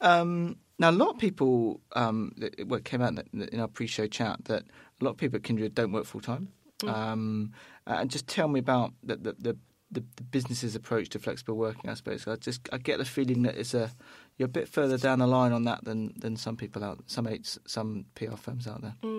Um, 0.00 0.56
now, 0.78 0.90
a 0.90 0.92
lot 0.92 1.10
of 1.10 1.18
people, 1.18 1.80
um, 1.92 2.34
well, 2.66 2.78
it 2.78 2.84
came 2.84 3.00
out 3.00 3.14
in 3.32 3.60
our 3.60 3.68
pre-show 3.68 4.06
chat 4.06 4.44
that 4.44 4.64
a 5.00 5.04
lot 5.04 5.12
of 5.12 5.16
people 5.16 5.36
at 5.36 5.42
Kindred 5.42 5.74
don't 5.74 5.92
work 5.92 6.04
full 6.04 6.20
time. 6.20 6.48
Um, 6.84 7.52
and 7.86 8.10
just 8.10 8.26
tell 8.26 8.48
me 8.48 8.60
about 8.60 8.92
the 9.02 9.16
the, 9.16 9.36
the 9.38 9.56
the 9.90 10.04
the 10.16 10.24
business's 10.24 10.74
approach 10.74 11.08
to 11.10 11.18
flexible 11.18 11.56
working. 11.56 11.88
I 11.88 11.94
suppose 11.94 12.26
I 12.26 12.36
just 12.36 12.68
I 12.72 12.78
get 12.78 12.98
the 12.98 13.04
feeling 13.04 13.42
that 13.42 13.56
it's 13.56 13.74
a 13.74 13.90
you're 14.36 14.46
a 14.46 14.50
bit 14.50 14.68
further 14.68 14.98
down 14.98 15.20
the 15.20 15.26
line 15.26 15.52
on 15.52 15.64
that 15.64 15.84
than, 15.84 16.12
than 16.18 16.36
some 16.36 16.56
people 16.56 16.84
out 16.84 17.02
some 17.06 17.28
some 17.66 18.06
PR 18.14 18.36
firms 18.36 18.66
out 18.66 18.82
there. 18.82 18.94
Mm. 19.02 19.15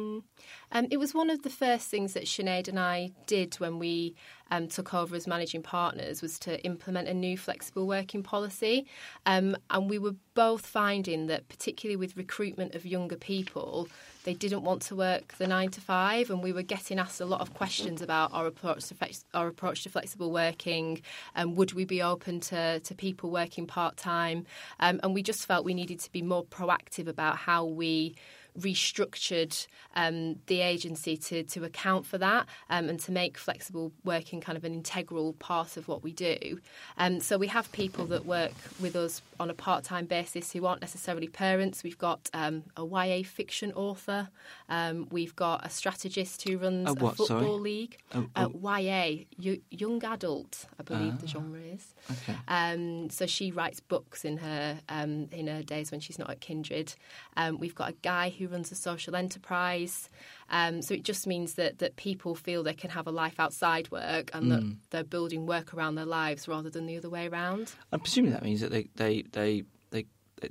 Um, 0.71 0.87
it 0.91 0.97
was 0.97 1.13
one 1.13 1.29
of 1.29 1.43
the 1.43 1.49
first 1.49 1.89
things 1.89 2.13
that 2.13 2.23
Sinead 2.23 2.67
and 2.67 2.79
I 2.79 3.11
did 3.25 3.55
when 3.55 3.79
we 3.79 4.15
um, 4.51 4.67
took 4.67 4.93
over 4.93 5.15
as 5.15 5.27
managing 5.27 5.61
partners 5.61 6.21
was 6.21 6.39
to 6.39 6.63
implement 6.63 7.07
a 7.07 7.13
new 7.13 7.37
flexible 7.37 7.87
working 7.87 8.23
policy. 8.23 8.85
Um, 9.25 9.57
and 9.69 9.89
we 9.89 9.99
were 9.99 10.15
both 10.33 10.65
finding 10.65 11.27
that, 11.27 11.47
particularly 11.49 11.95
with 11.95 12.17
recruitment 12.17 12.75
of 12.75 12.85
younger 12.85 13.17
people, 13.17 13.87
they 14.23 14.33
didn't 14.33 14.63
want 14.63 14.81
to 14.83 14.95
work 14.95 15.37
the 15.37 15.47
nine 15.47 15.69
to 15.71 15.81
five, 15.81 16.29
and 16.29 16.43
we 16.43 16.51
were 16.51 16.61
getting 16.61 16.99
asked 16.99 17.21
a 17.21 17.25
lot 17.25 17.39
of 17.39 17.53
questions 17.53 18.01
about 18.01 18.33
our 18.33 18.45
approach 18.45 18.85
to 18.87 18.93
flex- 18.93 19.25
our 19.33 19.47
approach 19.47 19.83
to 19.83 19.89
flexible 19.89 20.31
working, 20.31 21.01
and 21.33 21.55
would 21.55 21.73
we 21.73 21.85
be 21.85 22.01
open 22.01 22.41
to, 22.41 22.79
to 22.81 22.93
people 22.93 23.29
working 23.31 23.65
part 23.65 23.95
time? 23.95 24.45
Um, 24.81 24.99
and 25.01 25.13
we 25.13 25.23
just 25.23 25.45
felt 25.45 25.63
we 25.63 25.73
needed 25.73 25.99
to 26.01 26.11
be 26.11 26.21
more 26.21 26.43
proactive 26.43 27.07
about 27.07 27.37
how 27.37 27.63
we 27.63 28.15
restructured 28.59 29.67
um, 29.95 30.35
the 30.47 30.61
agency 30.61 31.17
to, 31.17 31.43
to 31.43 31.63
account 31.63 32.05
for 32.05 32.17
that 32.17 32.45
um, 32.69 32.89
and 32.89 32.99
to 33.01 33.11
make 33.11 33.37
flexible 33.37 33.91
working 34.03 34.41
kind 34.41 34.57
of 34.57 34.63
an 34.63 34.73
integral 34.73 35.33
part 35.33 35.77
of 35.77 35.87
what 35.87 36.03
we 36.03 36.11
do. 36.13 36.59
Um, 36.97 37.19
so 37.19 37.37
we 37.37 37.47
have 37.47 37.71
people 37.71 38.05
that 38.07 38.25
work 38.25 38.51
with 38.79 38.95
us 38.95 39.21
on 39.39 39.49
a 39.49 39.53
part 39.53 39.83
time 39.83 40.05
basis 40.05 40.51
who 40.53 40.65
aren't 40.65 40.81
necessarily 40.81 41.27
parents. 41.27 41.83
We've 41.83 41.97
got 41.97 42.29
um, 42.33 42.63
a 42.75 42.85
YA 42.85 43.23
fiction 43.23 43.71
author, 43.73 44.29
um, 44.69 45.07
we've 45.11 45.35
got 45.35 45.65
a 45.65 45.69
strategist 45.69 46.47
who 46.47 46.57
runs 46.57 46.89
A 46.89 46.91
a, 46.91 46.95
football 46.95 47.25
sorry? 47.27 47.45
league. 47.47 47.97
Oh, 48.13 48.27
Uh, 48.35 48.47
oh. 48.53 48.77
YA, 48.79 49.25
y- 49.41 49.61
young 49.69 50.03
adult, 50.03 50.65
I 50.79 50.83
believe 50.83 51.19
the 51.19 51.25
Ah. 51.27 51.29
genre 51.29 51.59
is. 51.59 51.93
Okay. 52.11 52.35
Um, 52.47 53.09
so 53.09 53.25
she 53.25 53.51
writes 53.51 53.79
books 53.79 54.23
in 54.25 54.37
her 54.37 54.79
um, 54.89 55.27
in 55.31 55.47
her 55.47 55.63
days 55.63 55.91
when 55.91 55.99
she's 55.99 56.19
not 56.19 56.29
at 56.29 56.39
Kindred. 56.41 56.93
Um, 57.35 57.57
we've 57.59 57.75
got 57.75 57.89
a 57.89 57.95
guy 58.01 58.29
who 58.29 58.46
runs 58.47 58.71
a 58.71 58.75
social 58.75 59.15
enterprise. 59.15 60.09
Um, 60.49 60.81
so 60.81 60.93
it 60.93 61.03
just 61.03 61.27
means 61.27 61.55
that 61.55 61.79
that 61.79 61.95
people 61.95 62.35
feel 62.35 62.63
they 62.63 62.73
can 62.73 62.89
have 62.89 63.07
a 63.07 63.11
life 63.11 63.39
outside 63.39 63.91
work 63.91 64.31
and 64.33 64.51
that 64.51 64.63
they're 64.89 65.03
building 65.03 65.45
work 65.45 65.73
around 65.73 65.95
their 65.95 66.05
lives 66.05 66.47
rather 66.47 66.69
than 66.69 66.85
the 66.85 66.97
other 66.97 67.09
way 67.09 67.27
around. 67.27 67.73
I'm 67.91 67.99
presuming 67.99 68.31
that 68.31 68.43
means 68.43 68.61
that 68.61 68.71
they 68.71 68.89
they 68.95 69.23
they, 69.31 69.63
they, 69.91 70.05
they 70.41 70.49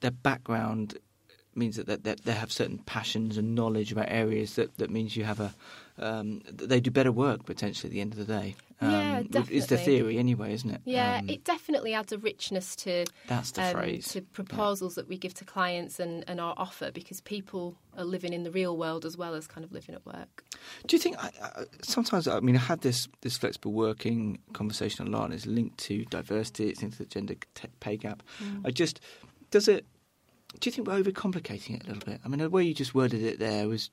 their 0.00 0.10
background 0.10 0.98
means 1.54 1.76
that 1.76 1.86
they, 1.86 1.96
they, 1.96 2.14
they 2.24 2.32
have 2.32 2.52
certain 2.52 2.78
passions 2.78 3.38
and 3.38 3.54
knowledge 3.54 3.90
about 3.90 4.06
areas 4.08 4.56
that, 4.56 4.76
that 4.76 4.90
means 4.90 5.16
you 5.16 5.24
have 5.24 5.40
a 5.40 5.54
um, 5.98 6.42
they 6.52 6.80
do 6.80 6.90
better 6.90 7.12
work 7.12 7.46
potentially 7.46 7.88
at 7.88 7.92
the 7.92 8.00
end 8.00 8.12
of 8.12 8.18
the 8.18 8.24
day. 8.24 8.54
Um, 8.80 8.90
Yeah, 8.90 9.22
It's 9.48 9.66
the 9.66 9.78
theory 9.78 10.18
anyway, 10.18 10.52
isn't 10.52 10.68
it? 10.70 10.80
Yeah, 10.84 11.18
Um, 11.20 11.30
it 11.30 11.44
definitely 11.44 11.94
adds 11.94 12.12
a 12.12 12.18
richness 12.18 12.76
to 12.76 13.06
that's 13.26 13.52
the 13.52 13.62
um, 13.64 13.72
phrase. 13.72 14.08
to 14.08 14.20
proposals 14.22 14.96
that 14.96 15.08
we 15.08 15.16
give 15.16 15.32
to 15.34 15.44
clients 15.44 15.98
and, 15.98 16.24
and 16.28 16.40
our 16.40 16.54
offer 16.58 16.90
because 16.90 17.20
people 17.22 17.76
are 17.96 18.04
living 18.04 18.32
in 18.34 18.42
the 18.42 18.50
real 18.50 18.76
world 18.76 19.04
as 19.06 19.16
well 19.16 19.34
as 19.34 19.46
kind 19.46 19.64
of 19.64 19.72
living 19.72 19.94
at 19.94 20.04
work. 20.04 20.44
Do 20.86 20.96
you 20.96 21.00
think? 21.00 21.16
I, 21.22 21.30
I, 21.42 21.64
sometimes, 21.82 22.28
I 22.28 22.40
mean, 22.40 22.56
I 22.56 22.60
had 22.60 22.82
this 22.82 23.08
this 23.22 23.38
flexible 23.38 23.72
working 23.72 24.38
conversation 24.52 25.06
a 25.06 25.10
lot, 25.10 25.24
and 25.24 25.34
it's 25.34 25.46
linked 25.46 25.78
to 25.78 26.04
diversity. 26.06 26.68
It's 26.68 26.82
linked 26.82 26.98
to 26.98 27.04
the 27.04 27.08
gender 27.08 27.34
pay 27.80 27.96
gap. 27.96 28.22
I 28.64 28.70
just 28.70 29.00
does 29.50 29.68
it. 29.68 29.86
Do 30.60 30.68
you 30.68 30.72
think 30.72 30.86
we're 30.88 31.02
overcomplicating 31.02 31.76
it 31.76 31.84
a 31.84 31.86
little 31.92 32.02
bit? 32.12 32.20
I 32.24 32.28
mean, 32.28 32.38
the 32.38 32.50
way 32.50 32.64
you 32.64 32.74
just 32.74 32.94
worded 32.94 33.22
it 33.22 33.38
there 33.38 33.68
was 33.68 33.90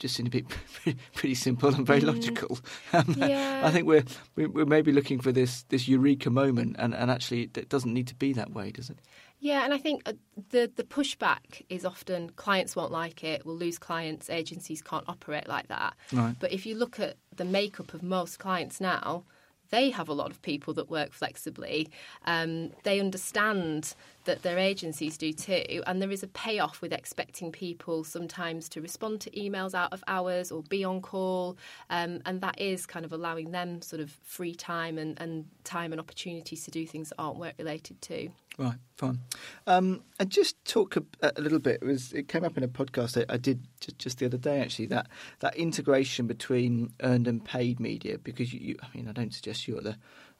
just 0.00 0.16
seem 0.16 0.26
to 0.26 0.30
be 0.30 0.44
pretty, 1.14 1.34
simple 1.36 1.72
and 1.72 1.86
very 1.86 2.00
logical. 2.00 2.58
Um, 2.92 3.14
Yeah. 3.16 3.62
I 3.64 3.70
think 3.70 3.86
we're 3.86 4.04
we- 4.34 4.46
we're 4.46 4.66
maybe 4.66 4.90
looking 4.92 5.20
for 5.20 5.30
this 5.32 5.62
this 5.68 5.86
eureka 5.86 6.30
moment, 6.30 6.76
and, 6.78 6.92
and 6.94 7.10
actually, 7.10 7.42
it 7.54 7.68
doesn't 7.68 7.94
need 7.94 8.08
to 8.08 8.14
be 8.16 8.32
that 8.32 8.50
way, 8.52 8.72
does 8.72 8.90
it? 8.90 8.98
Yeah, 9.38 9.64
and 9.64 9.72
I 9.72 9.78
think 9.78 10.02
uh, 10.06 10.14
the 10.50 10.70
the 10.74 10.82
pushback 10.84 11.62
is 11.68 11.84
often 11.84 12.30
clients 12.30 12.74
won't 12.74 12.92
like 12.92 13.22
it, 13.22 13.46
we'll 13.46 13.56
lose 13.56 13.78
clients, 13.78 14.28
agencies 14.28 14.82
can't 14.82 15.04
operate 15.08 15.46
like 15.48 15.68
that. 15.68 15.94
Right. 16.12 16.34
But 16.40 16.52
if 16.52 16.66
you 16.66 16.74
look 16.74 16.98
at 16.98 17.16
the 17.36 17.44
makeup 17.44 17.94
of 17.94 18.02
most 18.02 18.38
clients 18.38 18.80
now, 18.80 19.24
they 19.70 19.90
have 19.90 20.08
a 20.08 20.12
lot 20.14 20.30
of 20.30 20.42
people 20.42 20.74
that 20.74 20.90
work 20.90 21.12
flexibly. 21.12 21.88
Um, 22.26 22.72
they 22.82 22.98
understand 23.00 23.94
that 24.24 24.42
their 24.42 24.58
agencies 24.58 25.16
do 25.16 25.32
too, 25.32 25.82
and 25.86 26.00
there 26.00 26.10
is 26.10 26.22
a 26.22 26.28
payoff 26.28 26.80
with 26.82 26.92
expecting 26.92 27.50
people 27.52 28.04
sometimes 28.04 28.68
to 28.70 28.80
respond 28.80 29.20
to 29.22 29.30
emails 29.30 29.74
out 29.74 29.92
of 29.92 30.02
hours 30.06 30.50
or 30.52 30.62
be 30.64 30.84
on 30.84 31.00
call, 31.00 31.56
um, 31.88 32.20
and 32.26 32.40
that 32.40 32.60
is 32.60 32.86
kind 32.86 33.04
of 33.04 33.12
allowing 33.12 33.50
them 33.50 33.82
sort 33.82 34.00
of 34.00 34.10
free 34.22 34.54
time 34.54 34.98
and, 34.98 35.20
and 35.20 35.46
time 35.64 35.92
and 35.92 36.00
opportunities 36.00 36.64
to 36.64 36.70
do 36.70 36.86
things 36.86 37.08
that 37.10 37.16
aren't 37.18 37.38
work 37.38 37.54
related 37.58 38.00
too. 38.02 38.30
Right, 38.58 38.76
fine. 38.96 39.20
Um, 39.66 40.02
and 40.18 40.28
just 40.28 40.62
talk 40.66 40.96
a, 40.96 41.02
a 41.22 41.40
little 41.40 41.58
bit. 41.60 41.78
It 41.80 41.86
was 41.86 42.12
it 42.12 42.28
came 42.28 42.44
up 42.44 42.58
in 42.58 42.62
a 42.62 42.68
podcast 42.68 43.16
I, 43.16 43.32
I 43.32 43.38
did 43.38 43.66
just, 43.80 43.98
just 43.98 44.18
the 44.18 44.26
other 44.26 44.36
day. 44.36 44.60
Actually, 44.60 44.86
that 44.86 45.08
that 45.38 45.56
integration 45.56 46.26
between 46.26 46.92
earned 47.02 47.26
and 47.26 47.42
paid 47.42 47.80
media. 47.80 48.18
Because 48.18 48.52
you, 48.52 48.60
you 48.60 48.76
I 48.82 48.94
mean, 48.94 49.08
I 49.08 49.12
don't 49.12 49.32
suggest 49.32 49.66
you're 49.66 49.80
the 49.80 49.96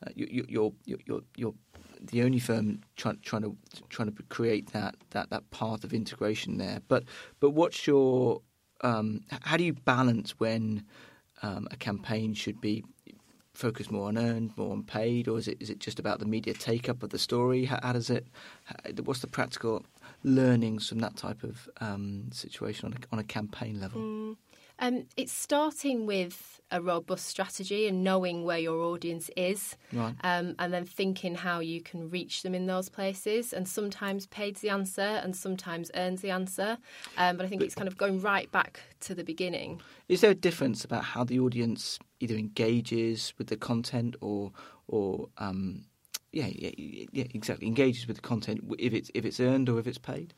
uh, 0.07 0.11
you, 0.15 0.29
you, 0.31 0.45
you're 0.49 0.73
you're 0.85 1.23
you're 1.35 1.55
the 2.01 2.23
only 2.23 2.39
firm 2.39 2.81
trying 2.97 3.19
trying 3.23 3.43
to 3.43 3.57
trying 3.89 4.13
to 4.13 4.23
create 4.25 4.73
that 4.73 4.97
that 5.11 5.31
that 5.31 5.51
path 5.51 5.85
of 5.85 5.93
integration 5.93 6.59
there. 6.59 6.81
But 6.89 7.05
but 7.41 7.51
what's 7.51 7.87
your 7.87 8.43
um, 8.83 9.21
how 9.43 9.57
do 9.57 9.65
you 9.65 9.75
balance 9.75 10.39
when 10.39 10.85
um, 11.43 11.69
a 11.71 11.77
campaign 11.77 12.35
should 12.35 12.61
be 12.61 12.85
focused 13.55 13.91
more 13.91 14.09
on 14.09 14.17
earned, 14.17 14.57
more 14.57 14.73
on 14.73 14.83
paid, 14.83 15.29
or 15.29 15.39
is 15.39 15.49
it 15.49 15.59
is 15.61 15.71
it 15.71 15.79
just 15.79 15.99
about 15.99 16.19
the 16.19 16.27
media 16.27 16.55
take 16.55 16.89
up 16.89 17.03
of 17.03 17.11
the 17.11 17.19
story? 17.19 17.67
How, 17.67 17.79
how 17.83 17.93
does 17.93 18.11
it? 18.11 18.27
How, 18.65 18.77
what's 19.05 19.21
the 19.21 19.27
practical 19.27 19.85
learnings 20.23 20.89
from 20.89 20.99
that 21.01 21.17
type 21.17 21.43
of 21.43 21.69
um, 21.81 22.31
situation 22.33 22.87
on 22.87 22.93
a, 22.95 23.07
on 23.13 23.19
a 23.19 23.25
campaign 23.25 23.81
level? 23.81 24.01
Mm. 24.01 24.37
Um, 24.81 25.05
it's 25.17 25.33
starting 25.33 26.07
with 26.07 26.61
a 26.73 26.81
robust 26.81 27.27
strategy 27.27 27.87
and 27.87 28.03
knowing 28.05 28.45
where 28.45 28.59
your 28.59 28.81
audience 28.81 29.29
is, 29.37 29.77
Right. 29.93 30.15
um, 30.23 30.55
and 30.59 30.73
then 30.73 30.85
thinking 30.85 31.35
how 31.35 31.61
you 31.61 31.83
can 31.83 32.09
reach 32.11 32.43
them 32.43 32.55
in 32.55 32.67
those 32.67 32.89
places. 32.89 33.53
And 33.53 33.69
sometimes 33.69 34.27
paid's 34.27 34.61
the 34.61 34.71
answer, 34.71 35.03
and 35.03 35.37
sometimes 35.37 35.91
earns 35.95 36.23
the 36.23 36.31
answer. 36.31 36.79
Um, 37.19 37.37
but 37.37 37.45
I 37.45 37.49
think 37.49 37.63
it's 37.63 37.75
kind 37.75 37.89
of 37.89 37.99
going 37.99 38.21
right 38.21 38.51
back 38.51 38.81
to 39.01 39.15
the 39.15 39.25
beginning. 39.25 39.81
Is 40.09 40.21
there 40.23 40.31
a 40.31 40.35
difference 40.35 40.85
about 40.85 41.05
how 41.05 41.25
the 41.25 41.39
audience 41.41 41.99
either 42.21 42.37
engages 42.37 43.35
with 43.39 43.49
the 43.49 43.57
content 43.57 44.17
or 44.21 44.53
or 44.87 45.29
um, 45.39 45.85
yeah, 46.33 46.47
yeah, 46.47 46.71
yeah, 47.13 47.25
exactly 47.35 47.67
engages 47.67 48.07
with 48.07 48.17
the 48.17 48.23
content 48.23 48.61
if 48.79 48.93
it's 48.93 49.11
if 49.15 49.25
it's 49.25 49.41
earned 49.41 49.69
or 49.69 49.79
if 49.79 49.87
it's 49.87 49.99
paid? 49.99 50.35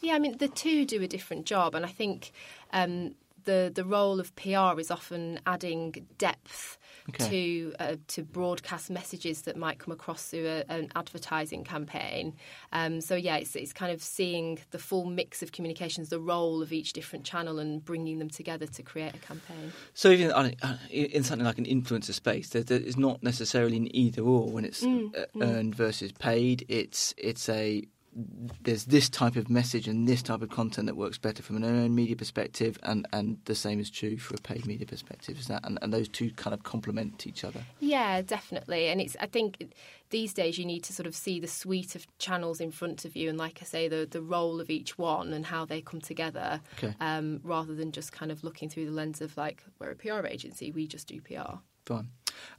Yeah, 0.00 0.14
I 0.14 0.18
mean 0.18 0.38
the 0.38 0.48
two 0.48 0.84
do 0.84 1.02
a 1.02 1.08
different 1.08 1.46
job, 1.46 1.74
and 1.74 1.84
I 1.84 1.88
think 1.88 2.32
um, 2.72 3.14
the 3.44 3.70
the 3.74 3.84
role 3.84 4.20
of 4.20 4.34
PR 4.36 4.78
is 4.80 4.90
often 4.90 5.40
adding 5.46 6.06
depth 6.18 6.78
Okay. 7.08 7.28
to 7.28 7.74
uh, 7.80 7.96
to 8.08 8.22
broadcast 8.22 8.90
messages 8.90 9.42
that 9.42 9.56
might 9.56 9.78
come 9.78 9.92
across 9.92 10.26
through 10.26 10.46
a, 10.46 10.64
an 10.68 10.90
advertising 10.94 11.64
campaign. 11.64 12.34
Um, 12.72 13.00
so 13.00 13.14
yeah, 13.16 13.36
it's 13.36 13.56
it's 13.56 13.72
kind 13.72 13.92
of 13.92 14.02
seeing 14.02 14.58
the 14.70 14.78
full 14.78 15.04
mix 15.06 15.42
of 15.42 15.52
communications, 15.52 16.08
the 16.10 16.20
role 16.20 16.62
of 16.62 16.72
each 16.72 16.92
different 16.92 17.24
channel, 17.24 17.58
and 17.58 17.84
bringing 17.84 18.18
them 18.18 18.30
together 18.30 18.66
to 18.66 18.82
create 18.82 19.14
a 19.14 19.18
campaign. 19.18 19.72
So 19.94 20.10
even 20.10 20.30
uh, 20.30 20.50
in 20.90 21.24
something 21.24 21.44
like 21.44 21.58
an 21.58 21.64
influencer 21.66 22.12
space, 22.12 22.50
there, 22.50 22.62
there 22.62 22.80
is 22.80 22.96
not 22.96 23.22
necessarily 23.22 23.76
an 23.76 23.94
either 23.94 24.22
or 24.22 24.46
when 24.48 24.64
it's 24.64 24.82
Mm, 24.82 25.14
uh, 25.16 25.26
earned 25.40 25.74
versus 25.74 26.12
paid. 26.12 26.64
It's 26.68 27.14
it's 27.16 27.48
a 27.48 27.82
there's 28.14 28.84
this 28.84 29.08
type 29.08 29.36
of 29.36 29.48
message 29.48 29.88
and 29.88 30.06
this 30.06 30.22
type 30.22 30.42
of 30.42 30.50
content 30.50 30.86
that 30.86 30.96
works 30.96 31.16
better 31.16 31.42
from 31.42 31.56
an 31.56 31.64
earned 31.64 31.94
media 31.96 32.14
perspective, 32.14 32.78
and, 32.82 33.06
and 33.12 33.38
the 33.46 33.54
same 33.54 33.80
is 33.80 33.90
true 33.90 34.18
for 34.18 34.34
a 34.34 34.38
paid 34.38 34.66
media 34.66 34.86
perspective. 34.86 35.38
Is 35.38 35.46
that 35.46 35.64
and, 35.64 35.78
and 35.80 35.92
those 35.92 36.08
two 36.08 36.30
kind 36.32 36.52
of 36.52 36.62
complement 36.62 37.26
each 37.26 37.42
other? 37.44 37.64
Yeah, 37.80 38.20
definitely. 38.22 38.88
And 38.88 39.00
it's 39.00 39.16
I 39.18 39.26
think 39.26 39.72
these 40.10 40.34
days 40.34 40.58
you 40.58 40.66
need 40.66 40.84
to 40.84 40.92
sort 40.92 41.06
of 41.06 41.14
see 41.14 41.40
the 41.40 41.46
suite 41.48 41.94
of 41.94 42.06
channels 42.18 42.60
in 42.60 42.70
front 42.70 43.04
of 43.06 43.16
you, 43.16 43.30
and 43.30 43.38
like 43.38 43.58
I 43.62 43.64
say, 43.64 43.88
the 43.88 44.06
the 44.10 44.20
role 44.20 44.60
of 44.60 44.68
each 44.68 44.98
one 44.98 45.32
and 45.32 45.46
how 45.46 45.64
they 45.64 45.80
come 45.80 46.00
together, 46.00 46.60
Okay. 46.78 46.94
um, 47.00 47.40
rather 47.42 47.74
than 47.74 47.92
just 47.92 48.12
kind 48.12 48.30
of 48.30 48.44
looking 48.44 48.68
through 48.68 48.84
the 48.86 48.92
lens 48.92 49.20
of 49.22 49.36
like 49.38 49.62
we're 49.78 49.90
a 49.90 49.96
PR 49.96 50.26
agency, 50.26 50.70
we 50.70 50.86
just 50.86 51.06
do 51.08 51.20
PR. 51.22 51.56
Fine. 51.86 52.10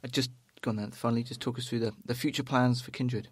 I 0.02 0.08
just 0.08 0.30
gone 0.62 0.76
then. 0.76 0.90
Finally, 0.90 1.22
just 1.22 1.40
talk 1.40 1.58
us 1.58 1.68
through 1.68 1.78
the, 1.80 1.92
the 2.04 2.14
future 2.14 2.42
plans 2.42 2.80
for 2.80 2.90
Kindred. 2.90 3.28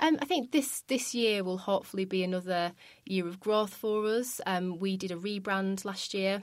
Um, 0.00 0.18
I 0.20 0.24
think 0.24 0.52
this 0.52 0.82
this 0.88 1.14
year 1.14 1.42
will 1.42 1.58
hopefully 1.58 2.04
be 2.04 2.22
another 2.22 2.72
year 3.04 3.26
of 3.26 3.40
growth 3.40 3.74
for 3.74 4.06
us. 4.06 4.40
Um, 4.46 4.78
we 4.78 4.96
did 4.96 5.10
a 5.10 5.16
rebrand 5.16 5.84
last 5.84 6.14
year. 6.14 6.42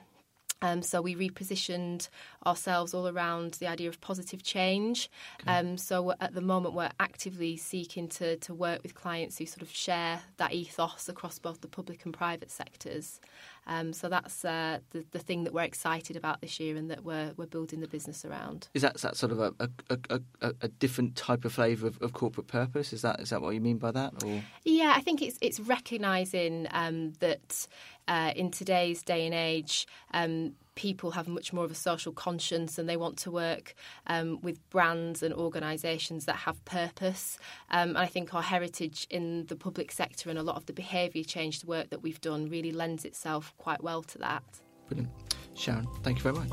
Um, 0.62 0.82
so 0.82 1.02
we 1.02 1.16
repositioned 1.16 2.08
ourselves 2.46 2.94
all 2.94 3.08
around 3.08 3.56
the 3.56 3.68
idea 3.68 3.90
of 3.90 4.00
positive 4.02 4.42
change. 4.42 5.12
Um, 5.46 5.78
so 5.78 6.14
at 6.22 6.34
the 6.34 6.42
moment, 6.42 6.74
we're 6.74 6.92
actively 7.00 7.58
seeking 7.58 8.08
to, 8.10 8.38
to 8.38 8.54
work 8.54 8.82
with 8.82 8.96
clients 8.96 9.38
who 9.38 9.46
sort 9.46 9.62
of 9.62 9.70
share 9.70 10.22
that 10.38 10.54
ethos 10.54 11.10
across 11.10 11.40
both 11.40 11.62
the 11.62 11.68
public 11.68 12.06
and 12.06 12.14
private 12.14 12.50
sectors. 12.50 13.20
Um, 13.68 13.94
so 13.94 14.10
that's 14.10 14.46
uh, 14.46 14.80
the, 14.92 15.06
the 15.12 15.20
thing 15.20 15.44
that 15.44 15.54
we're 15.54 15.64
excited 15.64 16.16
about 16.16 16.42
this 16.42 16.60
year 16.60 16.76
and 16.76 16.90
that 16.92 17.04
we're, 17.04 17.34
we're 17.36 17.48
building 17.48 17.80
the 17.80 17.88
business 17.88 18.24
around. 18.24 18.68
Is 18.74 18.84
that, 18.84 18.96
is 18.96 19.02
that 19.02 19.18
sort 19.18 19.32
of 19.32 19.40
a, 19.40 19.54
a, 19.60 20.20
a, 20.42 20.54
a, 20.62 20.68
different 20.68 21.16
type 21.16 21.46
of 21.46 21.54
flavour 21.54 21.88
of, 21.88 22.02
of 22.02 22.14
corporate 22.14 22.48
purpose? 22.48 22.94
Is 22.94 23.02
that 23.02 23.20
is 23.20 23.30
that 23.32 23.42
what 23.42 23.56
you 23.56 23.62
mean 23.62 23.78
by 23.78 23.92
that? 23.92 24.24
Or 24.24 24.44
Yeah, 24.64 24.94
I 24.96 25.02
think 25.02 25.22
it's 25.22 25.38
it's 25.42 25.60
recognising 25.60 26.68
um, 26.72 27.14
that 27.20 27.68
uh, 28.08 28.34
in 28.36 28.52
today's 28.52 29.02
day 29.02 29.26
and 29.26 29.34
age, 29.34 29.88
um, 30.14 30.54
people 30.76 31.12
have 31.12 31.28
much 31.28 31.54
more 31.54 31.66
of 31.66 31.72
a 31.72 31.76
social 31.76 32.12
conscience 32.12 32.78
and 32.78 32.88
they 32.88 32.98
want 32.98 33.18
to 33.18 33.32
work 33.32 33.74
um, 34.08 34.40
with 34.42 34.70
brands 34.70 35.24
and 35.24 35.34
organisations 35.34 36.26
that 36.26 36.36
have 36.36 36.64
purpose. 36.66 37.38
Um, 37.72 37.90
and 37.90 37.98
I 37.98 38.06
think 38.06 38.34
our 38.34 38.42
heritage 38.42 39.08
in 39.10 39.46
the 39.48 39.56
public 39.56 39.92
sector 39.92 40.30
and 40.30 40.38
a 40.38 40.44
lot 40.44 40.58
of 40.58 40.66
the 40.66 40.74
behaviour 40.74 41.24
change 41.24 41.64
work 41.64 41.90
that 41.90 42.04
we've 42.04 42.22
done 42.22 42.50
really 42.50 42.72
lends 42.72 43.06
itself 43.06 43.54
quite 43.58 43.82
well 43.82 44.04
to 44.04 44.18
that. 44.20 44.44
brilliant, 44.88 45.10
Sharon. 45.56 45.88
Thank 46.04 46.18
you 46.18 46.24
very 46.24 46.36
much. 46.36 46.50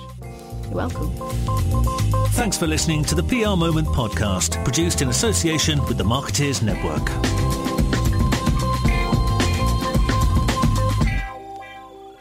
You're 0.64 0.74
welcome. 0.74 1.12
Thanks 2.30 2.56
for 2.56 2.66
listening 2.66 3.04
to 3.04 3.14
the 3.14 3.22
PR 3.22 3.56
Moment 3.56 3.88
podcast, 3.88 4.62
produced 4.64 5.02
in 5.02 5.08
association 5.08 5.84
with 5.86 5.98
the 5.98 6.04
Marketeers 6.04 6.62
Network. 6.62 7.71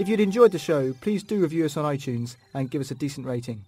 If 0.02 0.10
you'd 0.10 0.20
enjoyed 0.20 0.52
the 0.52 0.58
show, 0.58 0.94
please 0.94 1.22
do 1.22 1.40
review 1.40 1.64
us 1.64 1.78
on 1.78 1.86
iTunes 1.86 2.36
and 2.56 2.72
give 2.72 2.82
us 2.82 2.90
a 2.90 2.96
decent 2.96 3.28
rating. 3.28 3.66